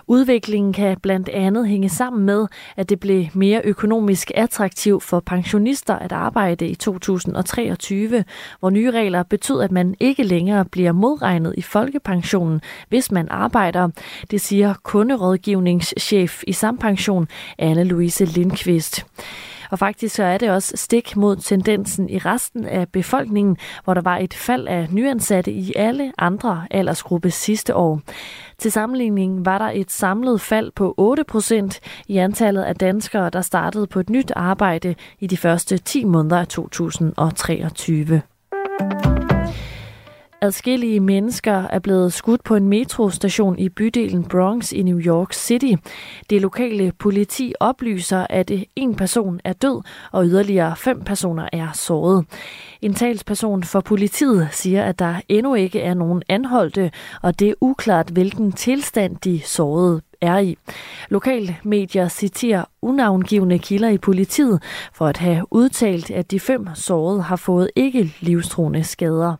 [0.07, 5.95] Udviklingen kan blandt andet hænge sammen med, at det blev mere økonomisk attraktivt for pensionister
[5.95, 8.23] at arbejde i 2023,
[8.59, 13.89] hvor nye regler betød, at man ikke længere bliver modregnet i folkepensionen, hvis man arbejder.
[14.31, 17.27] Det siger kunderådgivningschef i Sampension,
[17.61, 19.05] Anne-Louise Lindqvist.
[19.71, 24.01] Og faktisk så er det også stik mod tendensen i resten af befolkningen, hvor der
[24.01, 28.01] var et fald af nyansatte i alle andre aldersgrupper sidste år.
[28.57, 33.41] Til sammenligning var der et samlet fald på 8 procent i antallet af danskere, der
[33.41, 38.21] startede på et nyt arbejde i de første 10 måneder af 2023.
[40.43, 45.73] Adskillige mennesker er blevet skudt på en metrostation i bydelen Bronx i New York City.
[46.29, 52.25] Det lokale politi oplyser, at en person er død, og yderligere fem personer er såret.
[52.81, 57.53] En talsperson for politiet siger, at der endnu ikke er nogen anholdte, og det er
[57.61, 60.57] uklart, hvilken tilstand de sårede er i.
[61.09, 67.35] Lokalmedier citerer unavngivende kilder i politiet for at have udtalt, at de fem sårede har
[67.35, 69.35] fået ikke livstruende skader.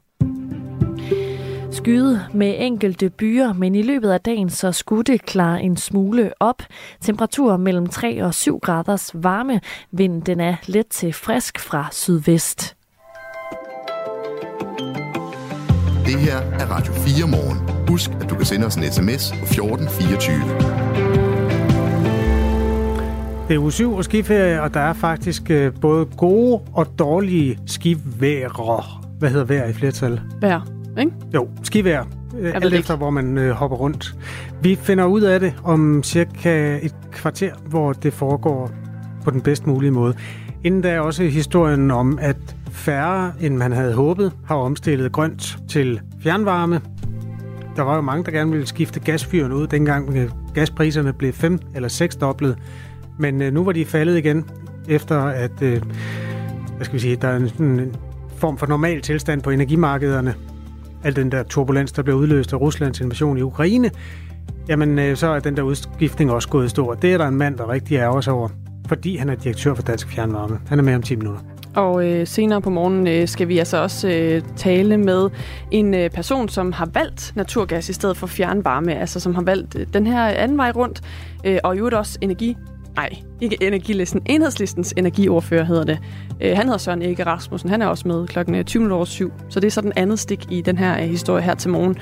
[1.72, 6.32] Skyde med enkelte byer, men i løbet af dagen så skulle det klare en smule
[6.40, 6.64] op.
[7.02, 9.62] Temperatur mellem 3 og 7 graders varme.
[9.92, 12.76] Vinden den er let til frisk fra sydvest.
[16.06, 17.88] Det her er Radio 4 morgen.
[17.88, 20.36] Husk, at du kan sende os en sms på 1424.
[23.48, 27.60] Det er uge 7 og skiferie, og der er faktisk øh, både gode og dårlige
[27.66, 29.02] skiværer.
[29.20, 30.22] Hvad hedder vejr i flertal?
[30.42, 31.12] Vejr ikke?
[31.34, 32.04] Jo, skivær.
[32.44, 34.16] Alt efter, hvor man øh, hopper rundt.
[34.62, 38.72] Vi finder ud af det om cirka et kvarter, hvor det foregår
[39.24, 40.14] på den bedst mulige måde.
[40.64, 45.58] Inden der er også historien om, at færre, end man havde håbet, har omstillet grønt
[45.70, 46.82] til fjernvarme.
[47.76, 51.60] Der var jo mange, der gerne ville skifte gasfyrene ud, dengang øh, gaspriserne blev fem
[51.76, 52.58] eller seks doblet.
[53.20, 54.46] Men øh, nu var de faldet igen,
[54.88, 55.62] efter at...
[55.62, 55.82] Øh,
[56.76, 57.96] hvad skal vi sige, der er en, en
[58.38, 60.36] form for normal tilstand på energimarkederne,
[61.04, 63.92] al den der turbulens, der blev udløst af Ruslands invasion i Ukraine,
[64.70, 66.94] jamen øh, så er den der udskiftning også gået stor.
[66.94, 68.50] Det er der en mand, der rigtig ærger sig over,
[68.88, 70.60] fordi han er direktør for Dansk Fjernvarme.
[70.68, 71.42] Han er med om 10 minutter.
[71.76, 75.30] Og øh, senere på morgenen øh, skal vi altså også øh, tale med
[75.72, 79.76] en øh, person, som har valgt naturgas i stedet for fjernvarme, altså som har valgt
[79.76, 81.02] øh, den her anden vej rundt,
[81.46, 82.58] øh, og i øvrigt også energi
[82.96, 83.10] Nej,
[83.42, 84.22] ikke energilisten.
[84.26, 86.00] Enhedslistens energiordfører hedder det.
[86.42, 87.70] Øh, han hedder Søren Ege Rasmussen.
[87.70, 89.32] Han er også med klokken øh, 20.07.
[89.50, 91.98] Så det er så den andet stik i den her øh, historie her til morgen.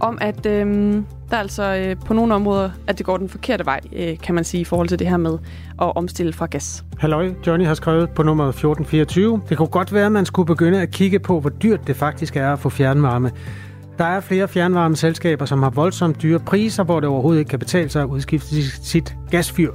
[0.00, 0.94] Om at øh,
[1.30, 4.34] der er altså øh, på nogle områder, at det går den forkerte vej, øh, kan
[4.34, 5.38] man sige, i forhold til det her med
[5.82, 6.84] at omstille fra gas.
[6.98, 9.40] Halløj, Johnny har skrevet på nummer 1424.
[9.48, 12.36] Det kunne godt være, at man skulle begynde at kigge på, hvor dyrt det faktisk
[12.36, 13.30] er at få fjernvarme.
[13.98, 17.88] Der er flere fjernvarmeselskaber, som har voldsomt dyre priser, hvor det overhovedet ikke kan betale
[17.88, 19.70] sig at udskifte sit gasfyr.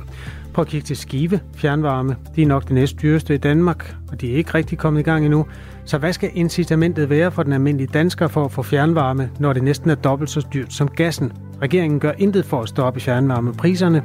[0.59, 2.15] Prøv at kigge til Skive Fjernvarme.
[2.35, 5.03] De er nok det næst dyreste i Danmark, og de er ikke rigtig kommet i
[5.03, 5.45] gang endnu.
[5.85, 9.63] Så hvad skal incitamentet være for den almindelige dansker for at få fjernvarme, når det
[9.63, 11.31] næsten er dobbelt så dyrt som gassen?
[11.61, 14.03] Regeringen gør intet for at stoppe fjernvarmepriserne,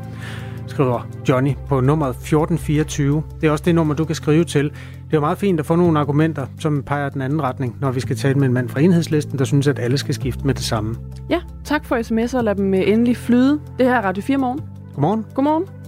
[0.66, 3.22] skriver Johnny på nummer 1424.
[3.40, 4.72] Det er også det nummer, du kan skrive til.
[5.10, 8.00] Det er meget fint at få nogle argumenter, som peger den anden retning, når vi
[8.00, 10.64] skal tale med en mand fra enhedslisten, der synes, at alle skal skifte med det
[10.64, 10.94] samme.
[11.30, 13.60] Ja, tak for sms'er og lad dem endelig flyde.
[13.78, 14.60] Det her er Radio 4 morgen.
[14.94, 15.26] Godmorgen.
[15.34, 15.83] Godmorgen.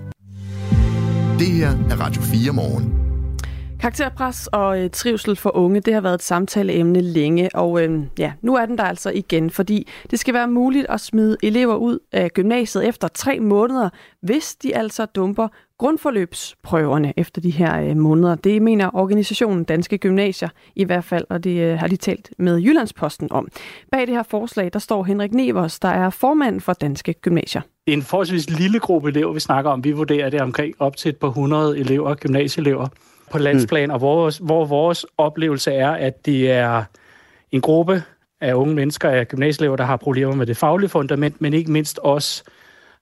[1.39, 3.06] Det her er Radio 4 morgen.
[3.81, 8.33] Karakterpres og øh, trivsel for unge, det har været et samtaleemne længe, og øh, ja,
[8.43, 11.99] nu er den der altså igen, fordi det skal være muligt at smide elever ud
[12.13, 13.89] af gymnasiet efter tre måneder,
[14.23, 18.35] hvis de altså dumper grundforløbsprøverne efter de her øh, måneder.
[18.35, 22.59] Det mener organisationen Danske Gymnasier i hvert fald, og det øh, har de talt med
[22.59, 23.49] Jyllandsposten om.
[23.93, 27.63] Bag det her forslag, der står Henrik Nevers, der er formand for Danske Gymnasier.
[27.87, 29.85] Det er en forholdsvis lille gruppe elever, vi snakker om.
[29.85, 32.89] Vi vurderer det omkring op til et par hundrede elever, gymnasieelever
[33.31, 33.95] på landsplan, mm.
[33.95, 36.85] og vores, hvor vores oplevelse er, at det er
[37.51, 38.03] en gruppe
[38.41, 41.99] af unge mennesker, af gymnasieelever, der har problemer med det faglige fundament, men ikke mindst
[41.99, 42.43] også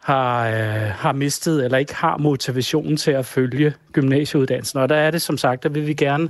[0.01, 4.79] har, øh, har mistet eller ikke har motivationen til at følge gymnasieuddannelsen.
[4.79, 6.29] Og der er det som sagt, der vil vi gerne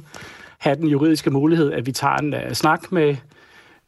[0.58, 3.16] have den juridiske mulighed, at vi tager en uh, snak med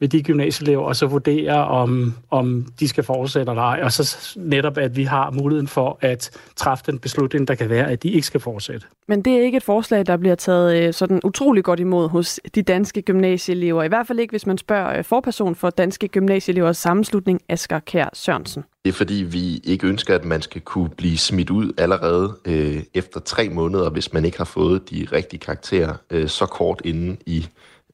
[0.01, 3.81] med de gymnasieelever, og så vurdere, om, om de skal fortsætte eller ej.
[3.83, 7.91] Og så netop, at vi har muligheden for at træffe den beslutning, der kan være,
[7.91, 8.87] at de ikke skal fortsætte.
[9.09, 12.41] Men det er ikke et forslag, der bliver taget øh, sådan utrolig godt imod hos
[12.55, 13.83] de danske gymnasieelever.
[13.83, 18.09] I hvert fald ikke, hvis man spørger øh, forperson for Danske Gymnasieelevers sammenslutning, Asger Kær
[18.13, 18.65] Sørensen.
[18.85, 22.83] Det er fordi, vi ikke ønsker, at man skal kunne blive smidt ud allerede øh,
[22.95, 27.19] efter tre måneder, hvis man ikke har fået de rigtige karakterer øh, så kort inden
[27.27, 27.47] i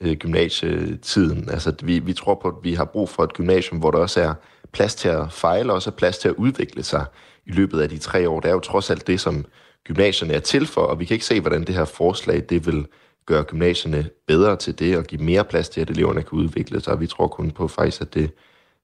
[0.02, 1.50] øh, gymnasietiden.
[1.50, 4.20] Altså, vi, vi tror på, at vi har brug for et gymnasium, hvor der også
[4.20, 4.34] er
[4.72, 7.04] plads til at fejle, og også er plads til at udvikle sig
[7.46, 8.40] i løbet af de tre år.
[8.40, 9.44] Det er jo trods alt det, som
[9.84, 12.86] gymnasierne er til for, og vi kan ikke se, hvordan det her forslag det vil
[13.26, 17.00] gøre gymnasierne bedre til det, og give mere plads til, at eleverne kan udvikle sig.
[17.00, 18.30] Vi tror kun på faktisk, at det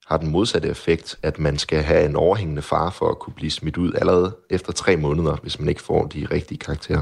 [0.07, 3.51] har den modsatte effekt, at man skal have en overhængende fare for at kunne blive
[3.51, 7.01] smidt ud allerede efter tre måneder, hvis man ikke får de rigtige karakterer.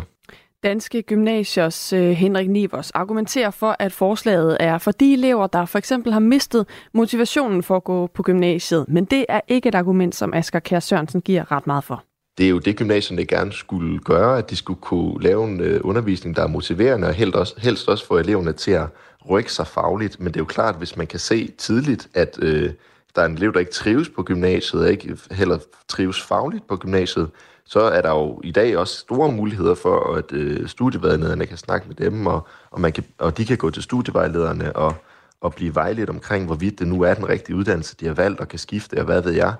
[0.63, 5.78] Danske Gymnasiers øh, Henrik Nivers argumenterer for, at forslaget er for de elever, der for
[5.78, 8.86] eksempel har mistet motivationen for at gå på gymnasiet.
[8.88, 12.04] Men det er ikke et argument, som Asger Kjær Sørensen giver ret meget for.
[12.38, 15.82] Det er jo det, gymnasierne gerne skulle gøre, at de skulle kunne lave en øh,
[15.84, 18.88] undervisning, der er motiverende, og helst også, helst også få eleverne til at
[19.30, 20.20] rykke sig fagligt.
[20.20, 22.72] Men det er jo klart, hvis man kan se tidligt, at øh,
[23.15, 26.76] der er en elev, der ikke trives på gymnasiet, og ikke heller trives fagligt på
[26.76, 27.30] gymnasiet,
[27.67, 31.88] så er der jo i dag også store muligheder for, at øh, studievejlederne kan snakke
[31.88, 34.95] med dem, og, og, man kan, og de kan gå til studievejlederne og,
[35.41, 38.47] og blive vejledt omkring, hvorvidt det nu er den rigtige uddannelse, de har valgt og
[38.47, 39.53] kan skifte, og hvad ved jeg.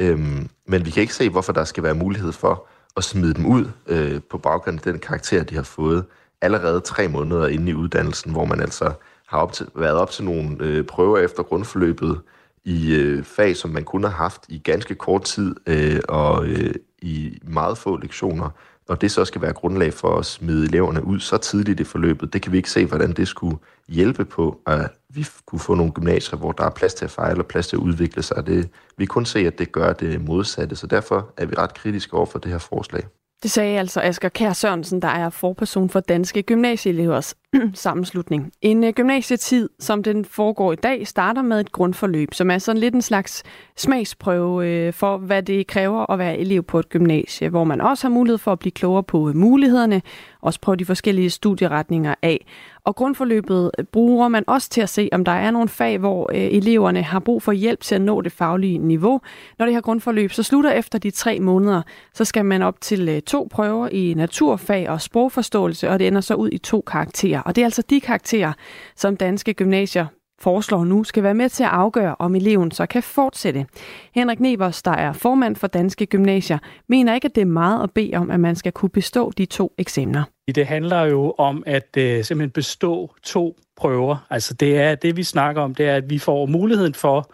[0.00, 3.46] Øhm, men vi kan ikke se, hvorfor der skal være mulighed for at smide dem
[3.46, 6.04] ud øh, på baggrund af den karakter, de har fået
[6.40, 8.92] allerede tre måneder inde i uddannelsen, hvor man altså
[9.26, 12.20] har op til, været op til nogle øh, prøver efter grundforløbet
[12.64, 16.74] i øh, fag, som man kun har haft i ganske kort tid, øh, og øh,
[17.04, 18.50] i meget få lektioner,
[18.88, 22.32] og det så skal være grundlag for at smide eleverne ud så tidligt i forløbet,
[22.32, 23.56] det kan vi ikke se, hvordan det skulle
[23.88, 27.40] hjælpe på, at vi kunne få nogle gymnasier, hvor der er plads til at fejle
[27.40, 28.46] og plads til at udvikle sig.
[28.46, 32.14] Det, vi kun se, at det gør det modsatte, så derfor er vi ret kritiske
[32.16, 33.04] over for det her forslag.
[33.44, 37.34] Det sagde altså Asger Kær Sørensen, der er forperson for Danske Gymnasieelevers
[37.74, 38.52] sammenslutning.
[38.62, 42.80] En øh, gymnasietid, som den foregår i dag, starter med et grundforløb, som er sådan
[42.80, 43.42] lidt en slags
[43.76, 48.06] smagsprøve øh, for, hvad det kræver at være elev på et gymnasie, hvor man også
[48.06, 50.02] har mulighed for at blive klogere på øh, mulighederne,
[50.40, 52.46] også prøve de forskellige studieretninger af.
[52.84, 56.40] Og grundforløbet bruger man også til at se, om der er nogle fag, hvor øh,
[56.40, 59.20] eleverne har brug for hjælp til at nå det faglige niveau.
[59.58, 61.82] Når det her grundforløb så slutter efter de tre måneder,
[62.14, 66.20] så skal man op til øh, to prøver i naturfag og sprogforståelse, og det ender
[66.20, 67.40] så ud i to karakterer.
[67.40, 68.52] Og det er altså de karakterer,
[68.96, 70.06] som danske gymnasier
[70.40, 73.66] foreslår nu skal være med til at afgøre, om eleven så kan fortsætte.
[74.14, 76.58] Henrik Nevers, der er formand for Danske Gymnasier,
[76.88, 79.46] mener ikke, at det er meget at bede om, at man skal kunne bestå de
[79.46, 80.33] to eksamener.
[80.48, 84.26] Det handler jo om at øh, simpelthen bestå to prøver.
[84.30, 87.30] Altså det er det, vi snakker om, det er, at vi får muligheden for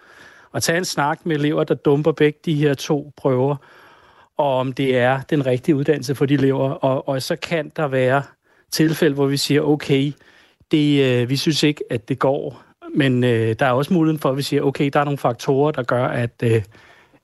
[0.55, 3.57] at tage en snak med elever, der dumper begge de her to prøver,
[4.37, 6.71] og om det er den rigtige uddannelse for de elever.
[6.71, 8.23] Og, og så kan der være
[8.71, 10.13] tilfælde, hvor vi siger, okay,
[10.71, 12.63] det, øh, vi synes ikke, at det går
[12.95, 15.71] men øh, der er også muligheden for, at vi siger, okay, der er nogle faktorer,
[15.71, 16.63] der gør, at, øh,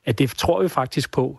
[0.05, 1.39] at det tror vi faktisk på.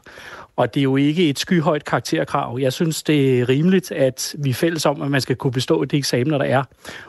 [0.58, 2.58] Og det er jo ikke et skyhøjt karakterkrav.
[2.62, 5.86] Jeg synes, det er rimeligt, at vi er fælles om, at man skal kunne bestå
[5.86, 6.64] de eksamener, der er.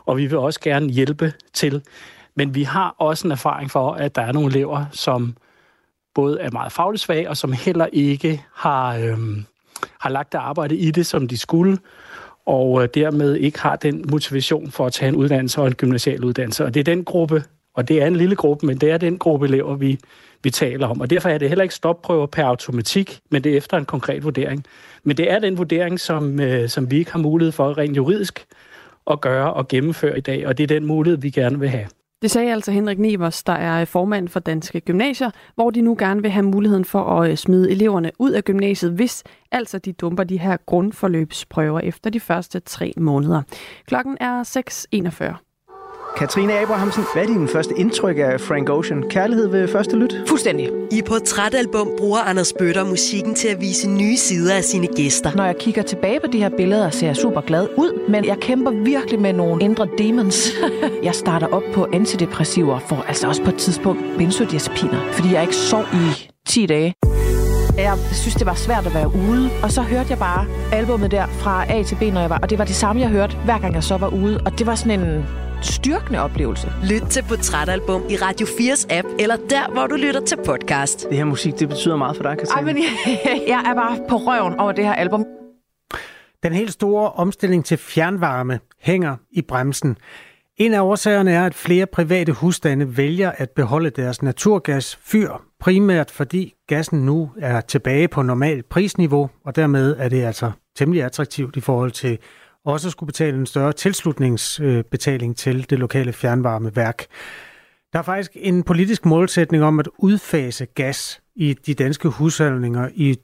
[0.07, 1.83] Og vi vil også gerne hjælpe til.
[2.35, 5.37] Men vi har også en erfaring for, at der er nogle elever, som
[6.15, 9.19] både er meget fagligt svage, og som heller ikke har, øh,
[10.01, 11.79] har lagt det arbejde i det, som de skulle
[12.49, 16.25] og øh, dermed ikke har den motivation for at tage en uddannelse og en gymnasial
[16.25, 16.65] uddannelse.
[16.65, 17.45] Og det er den gruppe,
[17.75, 19.99] og det er en lille gruppe, men det er den gruppe elever, vi,
[20.43, 21.01] vi taler om.
[21.01, 24.25] Og derfor er det heller ikke stopprøver per automatik, men det er efter en konkret
[24.25, 24.65] vurdering.
[25.05, 28.47] Men det er den vurdering, som, øh, som vi ikke har mulighed for rent juridisk
[29.11, 31.87] at gøre og gennemføre i dag, og det er den mulighed, vi gerne vil have.
[32.23, 36.23] Det sagde altså Henrik Nevers, der er formand for Danske Gymnasier, hvor de nu gerne
[36.23, 40.25] vil have muligheden for at øh, smide eleverne ud af gymnasiet, hvis altså de dumper
[40.25, 43.43] de her grundforløbsprøver efter de første tre måneder.
[43.87, 44.43] Klokken er
[45.35, 45.48] 6.41.
[46.17, 49.03] Katrine Abrahamsen, hvad er din første indtryk af Frank Ocean?
[49.11, 50.15] Kærlighed ved første lyt?
[50.29, 50.71] Fuldstændig.
[50.93, 55.31] I portrætalbum bruger Anders Bøtter musikken til at vise nye sider af sine gæster.
[55.37, 58.37] Når jeg kigger tilbage på de her billeder, ser jeg super glad ud, men jeg
[58.41, 60.51] kæmper virkelig med nogle indre demons.
[61.03, 65.57] jeg starter op på antidepressiver, for altså også på et tidspunkt benzodiazepiner, fordi jeg ikke
[65.57, 66.95] sov i 10 dage.
[67.79, 71.27] Jeg synes, det var svært at være ude, og så hørte jeg bare albummet der
[71.27, 73.59] fra A til B, når jeg var, og det var det samme, jeg hørte, hver
[73.59, 75.25] gang jeg så var ude, og det var sådan en
[75.63, 76.73] styrkende oplevelse.
[76.91, 81.07] Lyt til Portrætalbum i Radio 4's app, eller der, hvor du lytter til podcast.
[81.09, 82.71] Det her musik, det betyder meget for dig, Katrine.
[82.71, 83.21] Ej, men jeg,
[83.55, 85.25] jeg er bare på røven over det her album.
[86.43, 89.97] Den helt store omstilling til fjernvarme hænger i bremsen.
[90.57, 96.55] En af årsagerne er, at flere private husstande vælger at beholde deres naturgasfyr, primært fordi
[96.69, 101.61] gassen nu er tilbage på normalt prisniveau, og dermed er det altså temmelig attraktivt i
[101.61, 102.19] forhold til
[102.69, 107.07] også skulle betale en større tilslutningsbetaling til det lokale fjernvarmeværk.
[107.93, 113.17] Der er faktisk en politisk målsætning om at udfase gas i de danske husholdninger i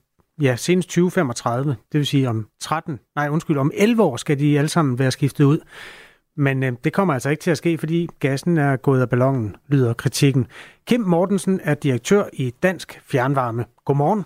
[0.42, 1.76] ja, senest 2035.
[1.92, 5.10] Det vil sige om 13, nej undskyld, om 11 år skal de alle sammen være
[5.10, 5.58] skiftet ud.
[6.36, 9.56] Men øh, det kommer altså ikke til at ske, fordi gassen er gået af ballonen,
[9.68, 10.46] lyder kritikken.
[10.86, 13.64] Kim Mortensen er direktør i Dansk Fjernvarme.
[13.84, 14.24] Godmorgen.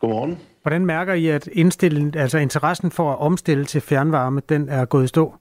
[0.00, 0.38] Godmorgen.
[0.62, 5.04] Hvordan mærker I, at indstillingen, altså interessen for at omstille til fjernvarme, den er gået
[5.04, 5.34] i stå?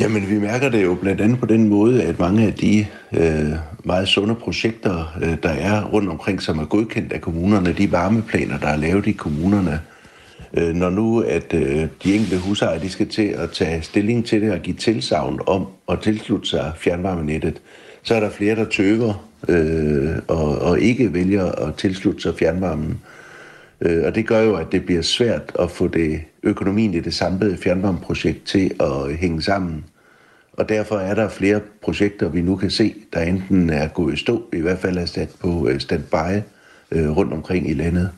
[0.00, 3.52] Jamen, vi mærker det jo blandt andet på den måde, at mange af de øh,
[3.84, 8.58] meget sunde projekter, øh, der er rundt omkring, som er godkendt af kommunerne, de varmeplaner,
[8.58, 9.80] der er lavet i kommunerne,
[10.54, 14.42] øh, når nu at øh, de enkelte husejere, de skal til at tage stilling til
[14.42, 17.62] det og give tilsavn om at tilslutte sig fjernvarmenettet,
[18.02, 23.00] så er der flere, der tøver øh, og, og ikke vælger at tilslutte sig fjernvarmen.
[23.80, 27.14] Øh, og det gør jo, at det bliver svært at få det økonomien i det
[27.14, 29.84] samlede fjernvarmeprojekt til at hænge sammen.
[30.52, 34.16] Og derfor er der flere projekter, vi nu kan se, der enten er gået i
[34.16, 36.40] stå, i hvert fald er sat på øh, standby
[36.90, 38.10] øh, rundt omkring i landet.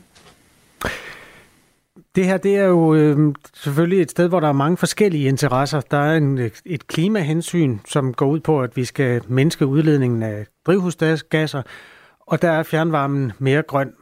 [2.15, 5.81] Det her det er jo øh, selvfølgelig et sted, hvor der er mange forskellige interesser.
[5.81, 10.45] Der er en, et klimahensyn, som går ud på, at vi skal mindske udledningen af
[10.65, 11.61] drivhusgasser,
[12.19, 13.93] og der er fjernvarmen mere grøn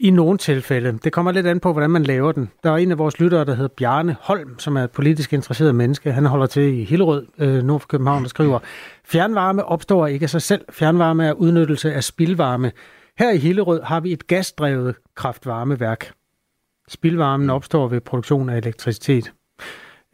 [0.00, 0.98] i nogle tilfælde.
[1.04, 2.50] Det kommer lidt an på, hvordan man laver den.
[2.64, 5.74] Der er en af vores lyttere, der hedder Bjarne Holm, som er et politisk interesseret
[5.74, 6.12] menneske.
[6.12, 8.58] Han holder til i Hillerød, øh, nord for København, der skriver,
[9.04, 10.64] fjernvarme opstår ikke af sig selv.
[10.70, 12.72] Fjernvarme er udnyttelse af spildvarme.
[13.18, 16.12] Her i Hillerød har vi et gasdrevet kraftvarmeværk.
[16.90, 19.32] Spildvarmen opstår ved produktion af elektricitet.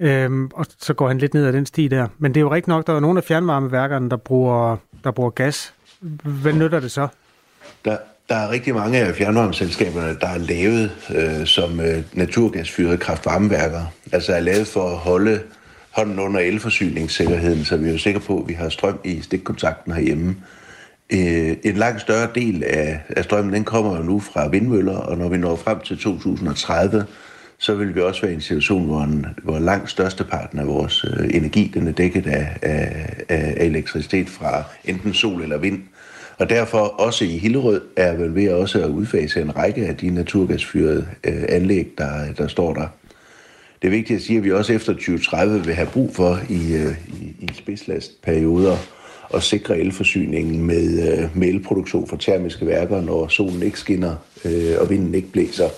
[0.01, 2.09] Øhm, og så går han lidt ned ad den sti der.
[2.19, 5.31] Men det er jo rigtig nok, der er nogle af fjernvarmeværkerne, der bruger, der bruger
[5.31, 5.75] gas.
[6.25, 7.09] Hvad nytter det så?
[7.85, 7.97] Der,
[8.29, 13.83] der er rigtig mange af fjernvarmeselskaberne, der er lavet øh, som øh, naturgasfyrede kraftvarmeværker.
[14.13, 15.41] Altså er lavet for at holde
[15.91, 19.93] hånden under elforsyningssikkerheden, så vi er jo sikre på, at vi har strøm i stikkontakten
[19.93, 20.37] herhjemme.
[21.13, 25.19] Øh, en langt større del af, af strømmen, den kommer jo nu fra vindmøller, og
[25.19, 27.05] når vi når frem til 2030,
[27.59, 31.05] så vil vi også være i en situation, hvor, en, hvor langt størsteparten af vores
[31.05, 35.83] øh, energi, den er dækket af, af, af elektricitet fra enten sol eller vind.
[36.39, 40.11] Og derfor også i Hillerød er vel ved også at udfase en række af de
[40.11, 42.87] naturgasfyrede øh, anlæg, der, der står der.
[43.83, 46.75] det er vigtigt at sige, at vi også efter 2030 vil have brug for i,
[46.75, 48.77] øh, i, i spidslastperioder
[49.35, 54.15] at sikre elforsyningen med, øh, med elproduktion fra termiske værker, når solen ikke skinner
[54.45, 55.69] øh, og vinden ikke blæser.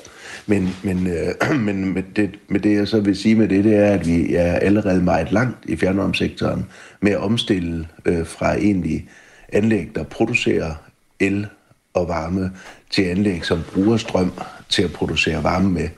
[0.46, 3.76] Men, men, øh, men med, det, med det, jeg så vil sige med det, det
[3.76, 6.66] er, at vi er allerede meget langt i fjernvarmesektoren
[7.00, 9.08] med at omstille øh, fra egentlig
[9.52, 10.74] anlæg, der producerer
[11.20, 11.46] el
[11.94, 12.50] og varme,
[12.90, 14.32] til anlæg, som bruger strøm
[14.68, 15.88] til at producere varme med.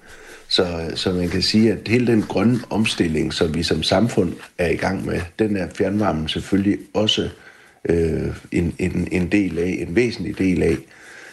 [0.50, 4.68] Så, så man kan sige, at hele den grønne omstilling, som vi som samfund er
[4.68, 7.28] i gang med, den er fjernvarmen selvfølgelig også
[7.88, 10.76] øh, en, en, en del af, en væsentlig del af.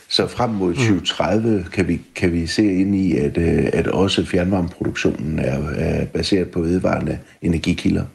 [0.09, 1.63] Så frem mod 2030 mm.
[1.63, 6.51] kan vi, kan vi se ind i, at, øh, at også fjernvarmeproduktionen er, er baseret
[6.51, 8.05] på vedvarende energikilder.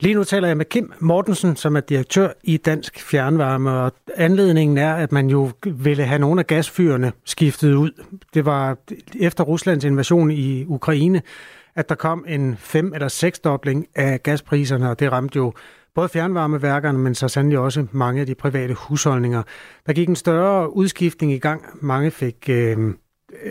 [0.00, 4.78] Lige nu taler jeg med Kim Mortensen, som er direktør i Dansk Fjernvarme, og anledningen
[4.78, 7.90] er, at man jo ville have nogle af gasfyrene skiftet ud.
[8.34, 8.76] Det var
[9.20, 11.22] efter Ruslands invasion i Ukraine,
[11.74, 15.52] at der kom en fem- eller seksdobling af gaspriserne, og det ramte jo
[15.94, 19.42] både fjernvarmeværkerne, men så sandelig også mange af de private husholdninger.
[19.86, 21.62] Der gik en større udskiftning i gang.
[21.80, 22.94] Mange fik øh,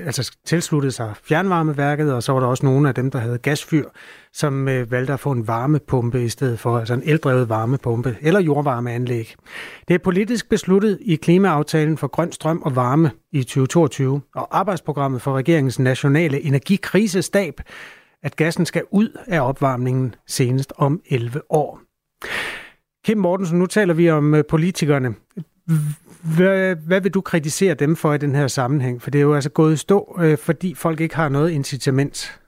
[0.06, 3.86] altså tilsluttede sig fjernvarmeværket, og så var der også nogle af dem, der havde gasfyr,
[4.34, 8.40] som øh, valgte at få en varmepumpe i stedet for, altså en eldrevet varmepumpe eller
[8.40, 9.36] jordvarmeanlæg.
[9.88, 15.22] Det er politisk besluttet i klimaaftalen for grøn strøm og varme i 2022, og arbejdsprogrammet
[15.22, 17.62] for regeringens nationale energikrisestab,
[18.24, 21.80] at gassen skal ud af opvarmningen senest om 11 år.
[23.06, 25.16] Kim Mortensen, nu taler vi om øh, politikerne.
[26.26, 29.02] Hvad, hvad vil du kritisere dem for i den her sammenhæng?
[29.02, 32.40] For det er jo altså gået i stå, øh, fordi folk ikke har noget incitament.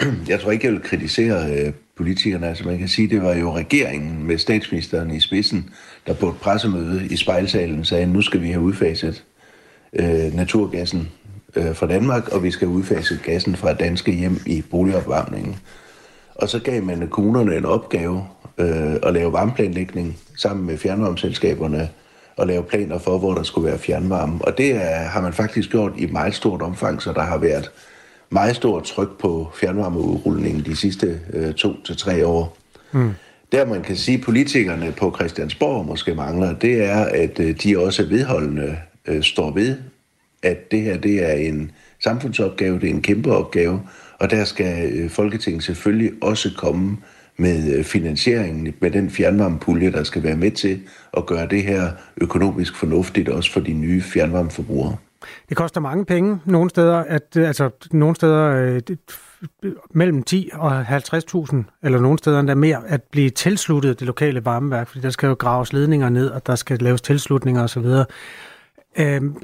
[0.28, 2.48] Jeg tror ikke, jeg vil kritisere øh, politikerne.
[2.48, 5.70] Altså man kan sige, det var jo regeringen med statsministeren i spidsen,
[6.06, 9.24] der på et pressemøde i spejlsalen sagde, nu skal vi have udfaset
[9.92, 11.08] øh, naturgassen
[11.56, 15.56] øh, fra Danmark, og vi skal udfase gassen fra danske hjem i boligopvarmningen.
[16.34, 18.26] Og så gav man kommunerne en opgave
[18.58, 21.88] øh, at lave varmeplanlægning sammen med fjernvarmeselskaberne
[22.36, 24.44] og lave planer for, hvor der skulle være fjernvarme.
[24.44, 27.70] Og det er, har man faktisk gjort i meget stort omfang, så der har været
[28.30, 32.56] meget stort tryk på fjernvarmeudrulningen de sidste øh, to til tre år.
[32.92, 33.10] Mm.
[33.52, 37.78] Der man kan sige, at politikerne på Christiansborg måske mangler, det er, at øh, de
[37.78, 38.76] også vedholdende
[39.06, 39.76] øh, står ved,
[40.42, 41.70] at det her det er en
[42.00, 43.80] samfundsopgave, det er en kæmpe opgave,
[44.18, 46.96] og der skal øh, Folketinget selvfølgelig også komme
[47.36, 50.80] med øh, finansieringen, med den fjernvarmepulje, der skal være med til
[51.16, 54.96] at gøre det her økonomisk fornuftigt, også for de nye fjernvarmeforbrugere.
[55.48, 58.80] Det koster mange penge nogle steder, at, øh, altså nogle steder øh,
[59.94, 64.88] mellem 10 og 50.000, eller nogle steder endda mere, at blive tilsluttet det lokale varmeværk,
[64.88, 67.86] fordi der skal jo graves ledninger ned, og der skal laves tilslutninger osv.
[68.98, 69.36] Øhm,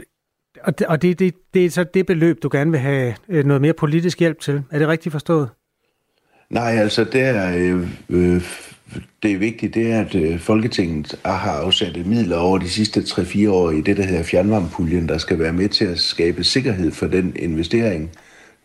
[0.62, 3.44] og det, og det, det, det er så det beløb, du gerne vil have øh,
[3.44, 4.62] noget mere politisk hjælp til.
[4.70, 5.48] Er det rigtigt forstået?
[6.50, 8.42] Nej, altså det er, øh, øh
[9.22, 13.50] det er vigtigt, det er, at øh, Folketinget har afsat midler over de sidste 3-4
[13.50, 17.06] år i det, der hedder fjernvarmepuljen, der skal være med til at skabe sikkerhed for
[17.06, 18.10] den investering,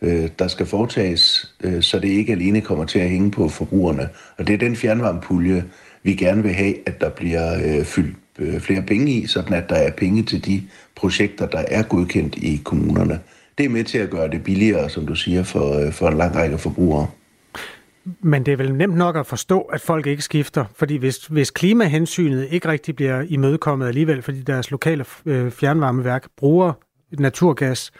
[0.02, 4.08] øh, der skal foretages, øh, så det ikke alene kommer til at hænge på forbrugerne.
[4.38, 5.64] Og det er den fjernvarmepulje,
[6.02, 9.68] vi gerne vil have, at der bliver øh, fyldt øh, flere penge i, sådan at
[9.68, 10.62] der er penge til de
[10.96, 13.20] projekter, der er godkendt i kommunerne.
[13.58, 16.16] Det er med til at gøre det billigere, som du siger, for, øh, for en
[16.16, 17.06] lang række forbrugere.
[18.20, 21.50] Men det er vel nemt nok at forstå, at folk ikke skifter, fordi hvis, hvis
[21.50, 26.72] klimahensynet ikke rigtig bliver imødekommet alligevel, fordi deres lokale øh, fjernvarmeværk bruger
[27.18, 27.92] naturgas,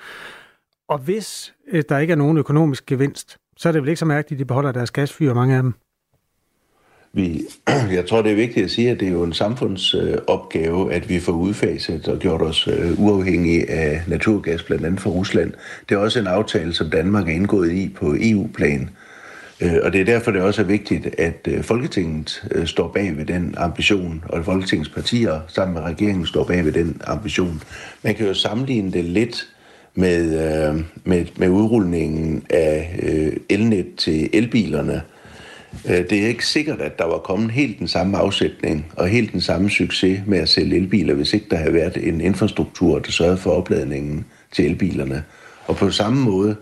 [0.89, 4.05] og hvis øh, der ikke er nogen økonomisk gevinst, så er det vel ikke så
[4.05, 5.75] mærkeligt, at de beholder deres gasfyr, mange af dem.
[7.13, 7.43] Vi,
[7.97, 11.21] jeg tror, det er vigtigt at sige, at det er jo en samfundsopgave, at vi
[11.21, 15.53] får udfaset og gjort os øh, uafhængige af naturgas, blandt andet fra Rusland.
[15.89, 18.83] Det er også en aftale, som Danmark er indgået i på EU-plan.
[18.83, 18.89] Øh,
[19.61, 23.17] Øh, og det er derfor, det også er vigtigt, at øh, Folketinget øh, står bag
[23.17, 27.63] ved den ambition, og at Folketingets partier sammen med regeringen står bag ved den ambition.
[28.03, 29.47] Man kan jo sammenligne det lidt
[29.95, 33.01] med, med, med udrulningen af
[33.49, 35.03] elnet til elbilerne.
[35.85, 39.41] Det er ikke sikkert, at der var kommet helt den samme afsætning og helt den
[39.41, 43.37] samme succes med at sælge elbiler, hvis ikke der havde været en infrastruktur, der sørgede
[43.37, 45.25] for opladningen til elbilerne.
[45.67, 46.57] Og på samme måde,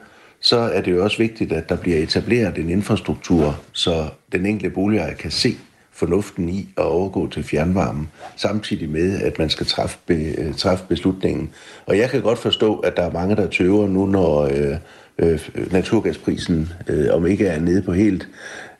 [0.45, 4.75] så er det jo også vigtigt, at der bliver etableret en infrastruktur, så den enkelte
[4.75, 5.57] boligejer kan se
[5.93, 10.85] fornuften i at overgå til fjernvarme, samtidig med, at man skal træffe, be, øh, træffe
[10.89, 11.51] beslutningen.
[11.87, 14.77] Og jeg kan godt forstå, at der er mange, der tøver nu, når øh,
[15.19, 15.41] øh,
[15.73, 18.29] naturgasprisen, øh, om ikke er nede på helt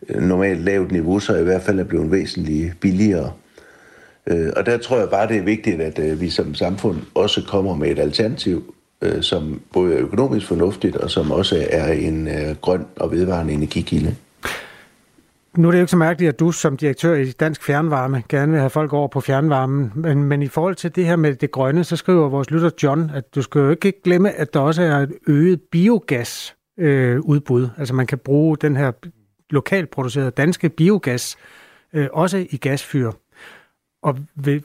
[0.09, 3.33] øh, normalt lavt niveau, så i hvert fald er blevet væsentligt billigere.
[4.27, 7.43] Øh, og der tror jeg bare, det er vigtigt, at øh, vi som samfund også
[7.49, 8.75] kommer med et alternativ
[9.05, 13.53] øh, som både er økonomisk fornuftigt, og som også er en øh, grøn og vedvarende
[13.53, 14.17] energikilde.
[15.57, 18.53] Nu er det jo ikke så mærkeligt, at du som direktør i Dansk Fjernvarme gerne
[18.53, 21.51] vil have folk over på fjernvarmen, men, men i forhold til det her med det
[21.51, 24.83] grønne, så skriver vores lytter John, at du skal jo ikke glemme, at der også
[24.83, 27.69] er et øget biogas øh, udbud.
[27.79, 28.93] Altså man kan bruge den her
[29.51, 31.37] lokalt producerede danske biogas
[31.93, 33.11] øh, også i gasfyr.
[34.05, 34.17] Og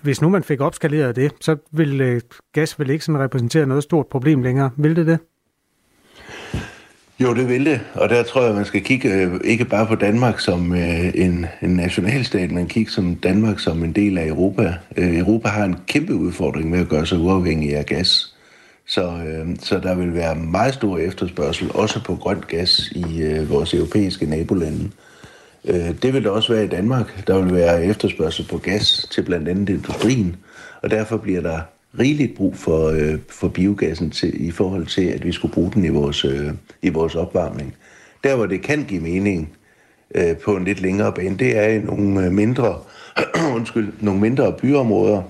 [0.02, 2.22] hvis nu man fik opskaleret det, så vil øh,
[2.54, 4.70] gas vel ikke sådan repræsentere noget stort problem længere.
[4.78, 5.20] Vil det det?
[7.20, 9.96] Jo, det vil det, og der tror jeg, man skal kigge øh, ikke bare på
[9.96, 14.74] Danmark som øh, en, en nationalstat, men kigge som Danmark som en del af Europa.
[14.98, 18.36] Europa har en kæmpe udfordring med at gøre sig uafhængig af gas.
[18.86, 19.14] Så,
[19.60, 24.90] så der vil være meget stor efterspørgsel, også på grønt gas i vores europæiske nabolande.
[25.66, 27.28] Øh, det vil der også være i Danmark.
[27.28, 30.36] Der vil være efterspørgsel på gas til blandt andet industrien,
[30.82, 31.60] og derfor bliver der
[32.00, 35.86] rigeligt brug for, øh, for biogassen til, i forhold til, at vi skulle bruge den
[35.86, 36.52] i vores, øh,
[36.82, 37.76] i vores opvarmning.
[38.24, 39.50] Der, hvor det kan give mening
[40.16, 42.80] øh, på en lidt længere bane, det er i nogle øh, mindre,
[43.56, 45.22] undskyld, nogle mindre byområder,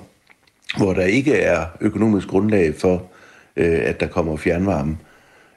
[0.77, 3.03] hvor der ikke er økonomisk grundlag for,
[3.55, 4.97] øh, at der kommer fjernvarme,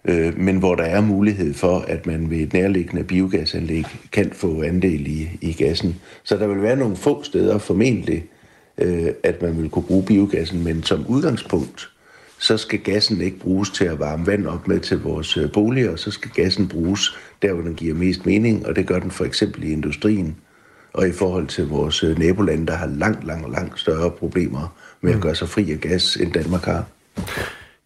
[0.05, 4.62] øh, men hvor der er mulighed for, at man ved et nærliggende biogasanlæg kan få
[4.62, 6.00] andel i, i gassen.
[6.22, 8.24] Så der vil være nogle få steder formentlig,
[8.78, 11.88] øh, at man vil kunne bruge biogassen, men som udgangspunkt,
[12.38, 15.96] så skal gassen ikke bruges til at varme vand op med til vores øh, boliger,
[15.96, 19.24] så skal gassen bruges der, hvor den giver mest mening, og det gør den for
[19.24, 20.36] eksempel i industrien,
[20.92, 25.11] og i forhold til vores øh, nabolande, der har langt, langt, langt større problemer med
[25.11, 25.22] at mm.
[25.22, 26.84] gøre sig fri af gas, end Danmark har.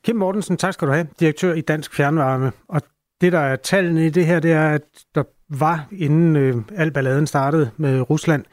[0.06, 2.52] Kim Mortensen, tak skal du have, direktør i Dansk Fjernvarme.
[2.68, 2.82] Og
[3.20, 4.82] det, der er tallene i det her, det er, at
[5.14, 8.44] der var, inden øh, al balladen startede med Rusland,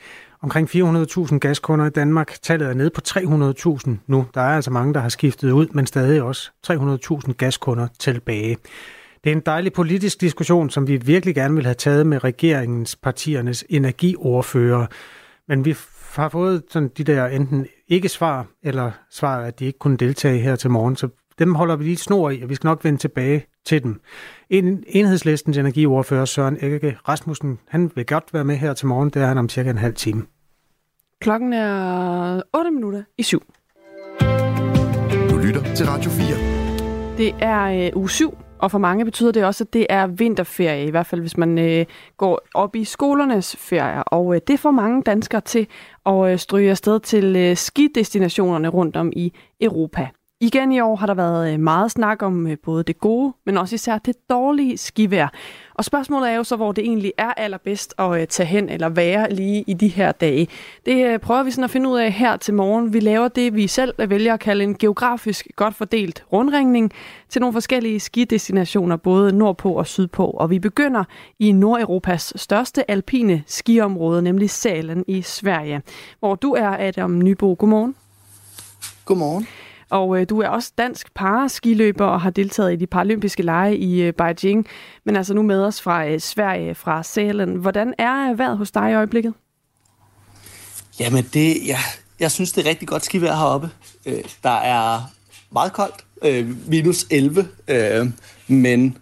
[0.41, 2.34] omkring 400.000 gaskunder i Danmark.
[2.41, 4.26] Tallet er nede på 300.000 nu.
[4.34, 8.58] Der er altså mange, der har skiftet ud, men stadig også 300.000 gaskunder tilbage.
[9.24, 12.95] Det er en dejlig politisk diskussion, som vi virkelig gerne vil have taget med regeringens
[12.95, 14.86] partiernes energiordfører.
[15.47, 15.76] Men vi
[16.16, 20.39] har fået sådan de der enten ikke svar, eller svar, at de ikke kunne deltage
[20.39, 20.95] her til morgen.
[20.95, 21.10] Så
[21.40, 24.02] dem holder vi lige snor i, og vi skal nok vende tilbage til dem.
[24.50, 29.10] En, enhedslistens energiordfører Søren Egge Rasmussen, han vil godt være med her til morgen.
[29.10, 30.24] Det er han om cirka en halv time.
[31.22, 33.44] Klokken er 8 minutter i syv.
[35.30, 36.54] Du lytter til Radio 4.
[37.18, 40.88] Det er uh, uge 7, og for mange betyder det også, at det er vinterferie,
[40.88, 41.86] i hvert fald hvis man uh,
[42.18, 44.04] går op i skolernes ferie.
[44.04, 45.68] Og uh, det får mange danskere til
[46.06, 50.08] at uh, stryge afsted til uh, skidestinationerne rundt om i Europa.
[50.44, 53.58] Igen i år har der været øh, meget snak om øh, både det gode, men
[53.58, 55.28] også især det dårlige skivær.
[55.74, 58.89] Og spørgsmålet er jo så, hvor det egentlig er allerbedst at øh, tage hen eller
[58.89, 60.48] være lige i de her dage.
[60.86, 62.94] Det prøver vi sådan at finde ud af her til morgen.
[62.94, 66.91] Vi laver det, vi selv vælger at kalde en geografisk godt fordelt rundringning
[67.30, 70.26] til nogle forskellige skidestinationer, både nordpå og sydpå.
[70.26, 71.04] Og vi begynder
[71.39, 75.82] i Nordeuropas største alpine skiområde, nemlig Salen i Sverige,
[76.20, 77.56] hvor du er, Adam Nybo.
[77.60, 77.96] Godmorgen.
[79.06, 79.48] Godmorgen.
[79.90, 84.02] Og øh, du er også dansk paraskiløber og har deltaget i de paralympiske lege i
[84.02, 84.68] øh, Beijing,
[85.06, 87.56] men altså nu med os fra øh, Sverige, fra Sælen.
[87.56, 89.34] Hvordan er øh, vejret hos dig i øjeblikket?
[91.00, 91.80] Jamen, det, ja,
[92.20, 93.70] jeg synes, det er rigtig godt skivejr heroppe.
[94.06, 95.02] Øh, der er
[95.52, 98.08] meget koldt, øh, minus 11, øh,
[98.48, 98.98] men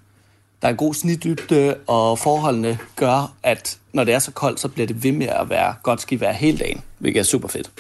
[0.62, 4.68] der er en god snitdybde, og forholdene gør, at når det er så koldt, så
[4.68, 7.72] bliver det ved med at være godt skivejr hele dagen, hvilket er super fedt.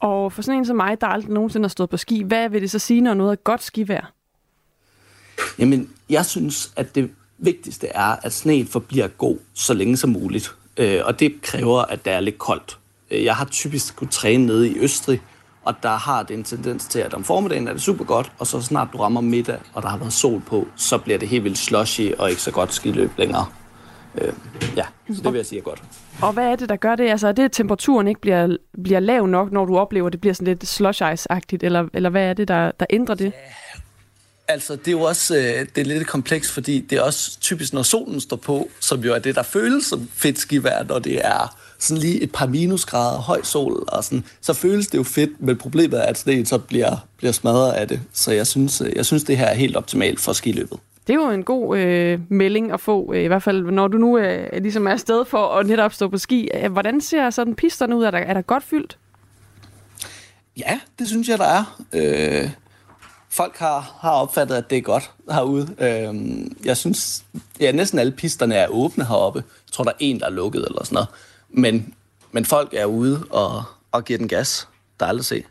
[0.00, 2.62] Og for sådan en som mig, der aldrig nogensinde har stået på ski, hvad vil
[2.62, 4.12] det så sige, når noget er godt skivær?
[5.58, 10.54] Jamen, jeg synes, at det vigtigste er, at sneen forbliver god så længe som muligt.
[10.76, 12.78] Øh, og det kræver, at det er lidt koldt.
[13.10, 15.22] Øh, jeg har typisk kunne træne nede i Østrig,
[15.62, 18.46] og der har det en tendens til, at om formiddagen er det super godt, og
[18.46, 21.44] så snart du rammer middag, og der har været sol på, så bliver det helt
[21.44, 23.46] vildt slushy og ikke så godt skiløb længere.
[24.14, 24.32] Øh,
[24.76, 24.84] ja,
[25.14, 25.82] så det vil jeg sige er godt.
[26.22, 27.10] Og hvad er det, der gør det?
[27.10, 30.20] Altså er det, at temperaturen ikke bliver, bliver lav nok, når du oplever, at det
[30.20, 33.32] bliver sådan lidt slush ice-agtigt, eller, eller hvad er det, der, der ændrer det?
[34.48, 37.72] Altså, det er jo også øh, det er lidt komplekst, fordi det er også typisk,
[37.72, 41.26] når solen står på, som jo er det, der føles som fedt skivær, når det
[41.26, 45.30] er sådan lige et par minusgrader høj sol, og sådan, så føles det jo fedt,
[45.40, 48.00] men problemet er, at sneen så bliver, bliver smadret af det.
[48.12, 50.78] Så jeg synes, øh, jeg synes, det her er helt optimalt for skiløbet.
[51.06, 53.98] Det er jo en god øh, melding at få, øh, i hvert fald når du
[53.98, 56.48] nu øh, ligesom er afsted for at netop stå på ski.
[56.54, 58.04] Øh, hvordan ser sådan pisterne ud?
[58.04, 58.98] Er der, er der godt fyldt?
[60.58, 61.82] Ja, det synes jeg, der er.
[61.92, 62.50] Øh,
[63.28, 65.74] folk har, har opfattet, at det er godt herude.
[65.78, 66.14] Øh,
[66.64, 67.24] jeg synes,
[67.60, 69.44] ja, næsten alle pisterne er åbne heroppe.
[69.66, 71.08] Jeg tror, der er en, der er lukket eller sådan noget.
[71.50, 71.94] Men,
[72.32, 74.68] men folk er ude og, og giver den gas.
[75.00, 75.42] Der er aldrig se.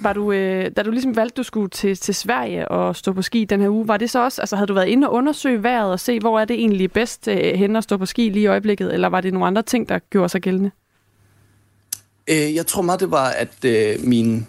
[0.00, 3.22] Var du, øh, da du ligesom valgte, du skulle til, til Sverige og stå på
[3.22, 5.62] ski den her uge, var det så også, altså havde du været inde og undersøge
[5.62, 8.42] vejret og se, hvor er det egentlig bedst øh, hen at stå på ski lige
[8.42, 10.70] i øjeblikket, eller var det nogle andre ting, der gjorde sig gældende?
[12.28, 14.46] Øh, jeg tror meget, det var, at øh, min,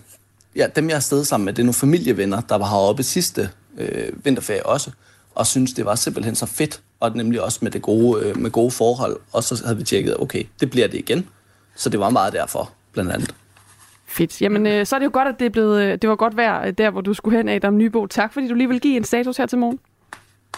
[0.55, 3.49] ja, dem, jeg er afsted sammen med, det er nogle familievenner, der var heroppe sidste
[3.77, 4.91] øh, vinterferie også,
[5.35, 8.51] og synes det var simpelthen så fedt, og nemlig også med, det gode, øh, med
[8.51, 9.19] gode forhold.
[9.31, 11.27] Og så havde vi tjekket, okay, det bliver det igen.
[11.75, 13.35] Så det var meget derfor, blandt andet.
[14.09, 14.41] Fedt.
[14.41, 16.37] Jamen, øh, så er det jo godt, at det, er blevet, øh, det var godt
[16.37, 18.05] vejr øh, der, hvor du skulle hen, Adam Nybo.
[18.05, 19.79] Tak, fordi du lige vil give en status her til morgen.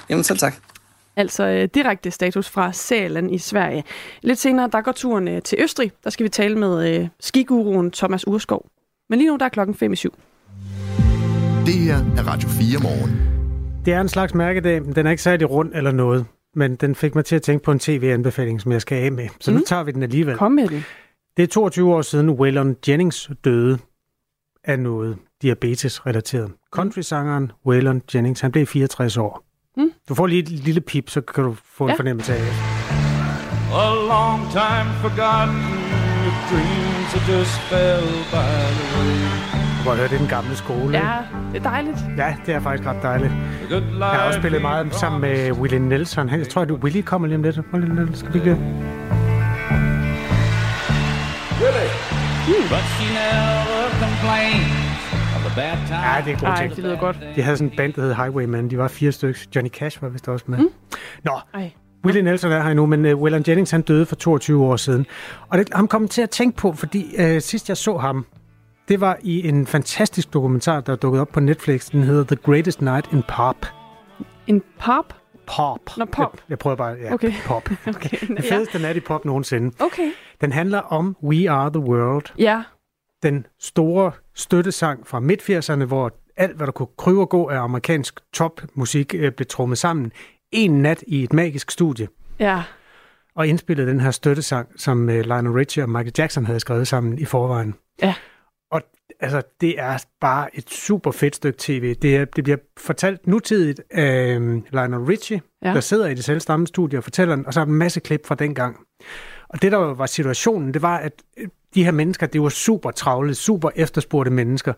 [0.10, 0.56] Jamen, selv tak.
[1.16, 3.84] Altså øh, direkte status fra Sæland i Sverige.
[4.22, 5.92] Lidt senere, der går turen øh, til Østrig.
[6.04, 8.66] Der skal vi tale med øh, skiguruen Thomas Urskov.
[9.10, 10.14] Men lige nu, der er klokken 5 i syv.
[11.66, 13.22] Det her er Radio 4 morgen.
[13.86, 16.26] Det er en slags mærkedag, men den er ikke særlig rund eller noget.
[16.56, 19.28] Men den fik mig til at tænke på en tv-anbefaling, som jeg skal af med.
[19.40, 19.58] Så mm.
[19.58, 20.38] nu tager vi den alligevel.
[20.38, 20.86] Kom med den.
[21.38, 23.78] Det er 22 år siden, Waylon Jennings døde
[24.64, 26.52] af noget diabetes-relateret.
[26.76, 29.44] Country-sangeren Waylon Jennings, han blev 64 år.
[29.78, 29.92] Mm.
[30.10, 31.92] Du får lige et lille pip, så kan du få Ja.
[31.92, 32.54] en fornemmelse af det.
[33.74, 35.58] A long time forgotten,
[36.50, 39.22] dreams have just fell by the way.
[39.78, 40.98] Du kan godt høre, det er den gamle skole.
[40.98, 41.18] Ja,
[41.54, 41.98] det er dejligt.
[42.18, 43.32] Ja, det er faktisk ret dejligt.
[43.70, 46.30] Jeg har også spillet meget sammen med Willie Nelson.
[46.30, 47.60] Jeg tror, at Willie kommer lige om lidt.
[47.74, 48.58] Willie Nelson, skal vi ikke
[52.46, 54.72] But she never complained
[55.36, 55.92] of the bad times.
[55.92, 56.76] Ja, det er god Ej, ting.
[56.76, 57.18] det lyder godt.
[57.36, 58.70] De havde sådan en band, der hed Highwayman.
[58.70, 59.40] De var fire stykker.
[59.56, 60.58] Johnny Cash var vist også med.
[60.58, 60.70] Mm.
[61.24, 61.72] Nå, Ej.
[62.06, 65.06] Willie Nelson er her nu, men uh, Waylon Jennings han døde for 22 år siden.
[65.50, 68.26] Og det ham kom til at tænke på, fordi uh, sidst jeg så ham,
[68.88, 71.90] det var i en fantastisk dokumentar, der er dukket op på Netflix.
[71.90, 73.66] Den hedder The Greatest Night in Pop.
[74.48, 75.14] En pop?
[75.56, 75.80] Pop.
[75.98, 76.34] Nå, pop.
[76.34, 77.34] Jeg, jeg prøver bare, ja, Okay.
[77.46, 77.70] pop.
[77.96, 78.30] Okay.
[78.30, 78.42] Ja.
[78.56, 79.76] fedeste nat i pop nogensinde.
[79.80, 80.12] Okay.
[80.42, 82.26] Den handler om We Are The World.
[82.38, 82.64] Ja.
[83.24, 88.20] Den store støttesang fra midt-80'erne, hvor alt, hvad der kunne kryve og gå af amerikansk
[88.34, 90.12] topmusik, øh, blev trummet sammen.
[90.52, 92.08] En nat i et magisk studie.
[92.40, 92.64] Ja.
[93.36, 97.20] Og indspillede den her støttesang, som øh, Lionel Richie og Michael Jackson havde skrevet sammen
[97.20, 97.76] i forvejen.
[98.02, 98.14] Ja.
[98.72, 98.82] Og
[99.22, 101.96] altså, det er bare et super fedt stykke tv.
[101.96, 105.74] Det, er, det bliver fortalt nutidigt af øh, Lionel Richie, Ja.
[105.74, 107.78] der sidder i det selv samme studie og fortæller den, og så er der en
[107.78, 108.78] masse klip fra dengang.
[109.50, 112.92] Og det, der var situationen, det var, at øh, de her mennesker, det var super
[112.92, 114.74] travle, super efterspurgte mennesker,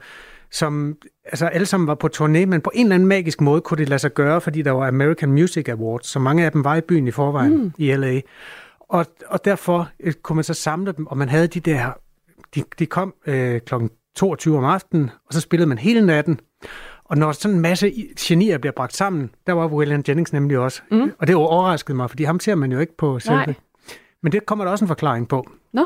[0.52, 3.78] som altså alle sammen var på turné, men på en eller anden magisk måde kunne
[3.78, 6.76] det lade sig gøre, fordi der var American Music Awards, så mange af dem var
[6.76, 7.72] i byen i forvejen Mm.
[7.78, 8.22] i LA.
[8.80, 11.92] Og, og derfor øh, kunne man så samle dem, og man havde de der,
[12.56, 13.74] de, de kom øh, kl.
[14.16, 16.40] 22 om aftenen, og så spillede man hele natten.
[17.06, 20.58] Og når sådan en masse i- genier bliver bragt sammen, der var William Jennings nemlig
[20.58, 20.82] også.
[20.92, 21.12] Mm.
[21.20, 23.36] Og det overraskede mig, fordi ham ser man jo ikke på selve.
[23.38, 23.54] Nej.
[24.24, 25.46] Men det kommer der også en forklaring på.
[25.74, 25.86] Nå.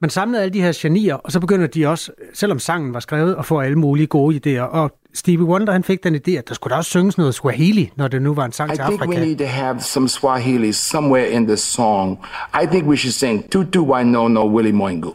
[0.00, 3.36] Man samlede alle de her genier, og så begynder de også, selvom sangen var skrevet,
[3.38, 4.62] at få alle mulige gode idéer.
[4.62, 7.92] Og Stevie Wonder, han fik den idé, at der skulle da også synges noget Swahili,
[7.96, 9.24] når det nu var en sang I til think we Afrika.
[9.24, 12.18] need to have some Swahili somewhere in this song.
[12.62, 15.12] I think we should sing Tutu Wainono Willy Moingu.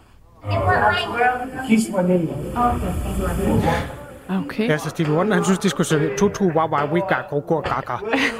[4.45, 4.67] Okay.
[4.67, 7.59] Ja, så Stevie Wonder, han synes, de skulle synge Tutu wa wa wika go go
[7.59, 7.93] gaga.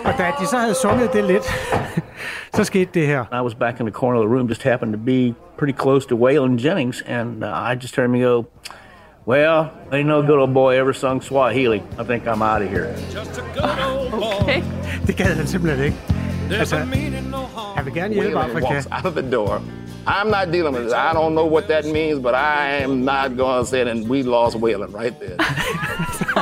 [0.06, 1.44] Og da de så havde sunget det lidt,
[2.56, 3.26] så skete det her.
[3.40, 6.08] I was back in the corner of the room, just happened to be pretty close
[6.08, 8.46] to Waylon Jennings, and uh, I just heard him go,
[9.28, 11.82] Well, ain't no good old boy ever sung Swahili.
[12.00, 12.88] I think I'm out of here.
[14.42, 14.64] Okay.
[15.08, 15.98] Det gad han simpelthen ikke.
[16.60, 16.76] Altså,
[17.76, 18.74] han vil gerne hjælpe Waylon Afrika.
[18.74, 19.62] walks out of the door.
[20.08, 20.94] I'm not dealing with this.
[20.94, 23.88] I don't know what that means, but I am not going to say it.
[23.88, 25.38] And we lost Waylon right there.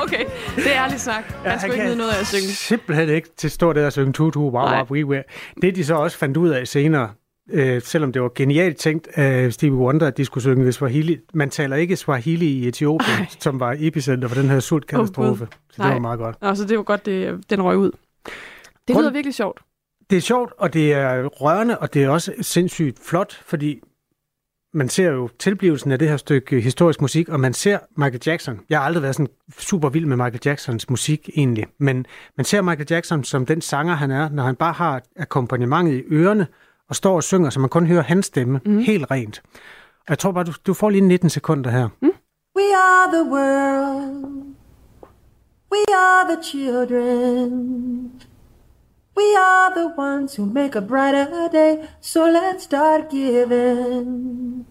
[0.03, 1.25] Okay, det er ærligt sagt.
[1.45, 2.41] Han skulle ikke vide noget af at synge.
[2.47, 4.75] simpelthen ikke til stå der og synge tutu, wow, Nej.
[4.75, 5.23] wow, we, we.
[5.61, 7.09] Det de så også fandt ud af senere,
[7.51, 11.17] øh, selvom det var genialt tænkt af Stevie Wonder, at de skulle synge Swahili.
[11.33, 13.25] Man taler ikke Swahili i Etiopien, Ej.
[13.39, 15.45] som var epicenter for den her sultkatastrofe.
[15.45, 15.47] Gud.
[15.69, 15.99] så det var Nej.
[15.99, 16.41] meget godt.
[16.41, 17.91] Nå, så det var godt, det, den røg ud.
[17.91, 18.33] Det
[18.87, 19.59] Grund- lyder virkelig sjovt.
[20.09, 23.81] Det er sjovt, og det er rørende, og det er også sindssygt flot, fordi
[24.73, 28.59] man ser jo tilblivelsen af det her stykke historisk musik, og man ser Michael Jackson.
[28.69, 32.05] Jeg har aldrig været sådan super vild med Michael Jacksons musik egentlig, men
[32.37, 36.03] man ser Michael Jackson som den sanger, han er, når han bare har akkompagnementet i
[36.11, 36.47] ørerne,
[36.89, 38.77] og står og synger, så man kun hører hans stemme mm.
[38.77, 39.41] helt rent.
[39.99, 41.89] Og jeg tror bare, du, du får lige 19 sekunder her.
[42.01, 42.11] Mm.
[42.55, 44.45] We are the world.
[45.71, 48.28] We are the children.
[49.19, 51.73] We are the ones who make a brighter day.
[52.01, 54.65] So let's start giving.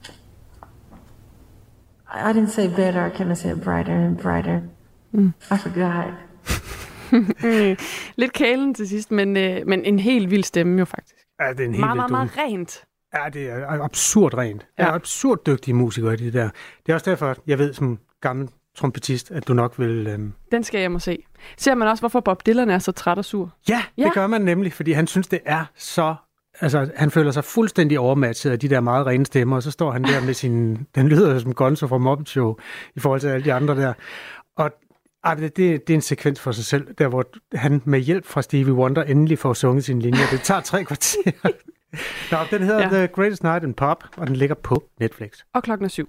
[2.15, 3.11] I I didn't say better.
[3.17, 4.61] Can I say brighter and brighter?
[5.13, 5.33] Mm.
[5.51, 6.07] I forgot.
[8.21, 11.27] Lidt kælen til sidst, men, øh, men en helt vild stemme jo faktisk.
[11.41, 12.85] Ja, det er en helt Meget, meget, rent.
[13.15, 14.67] Ja, det er absurd rent.
[14.79, 14.85] Ja.
[14.85, 14.91] Ja.
[14.91, 16.49] er absurd dygtige musikere, de der.
[16.87, 20.07] Det er også derfor, jeg ved som gammel trompetist, at du nok vil...
[20.07, 20.33] Øhm...
[20.53, 21.23] Den skal jeg må se.
[21.57, 23.55] Ser man også, hvorfor Bob Dylan er så træt og sur?
[23.69, 24.11] Ja, det ja.
[24.15, 26.15] gør man nemlig, fordi han synes, det er så...
[26.61, 29.91] Altså, han føler sig fuldstændig overmatchet af de der meget rene stemmer, og så står
[29.91, 30.77] han der med sin...
[30.95, 32.57] Den lyder som Gonzo fra Muppet Show
[32.97, 33.93] i forhold til alle de andre der.
[34.57, 34.71] Og
[35.25, 37.25] ej, det, det, det er en sekvens for sig selv, der hvor
[37.57, 40.21] han med hjælp fra Stevie Wonder endelig får sunget sin linje.
[40.31, 41.33] Det tager tre kvarter.
[42.33, 42.89] Nå, den hedder ja.
[42.89, 45.31] The Greatest Night in Pop, og den ligger på Netflix.
[45.55, 46.09] Og klokken er syv.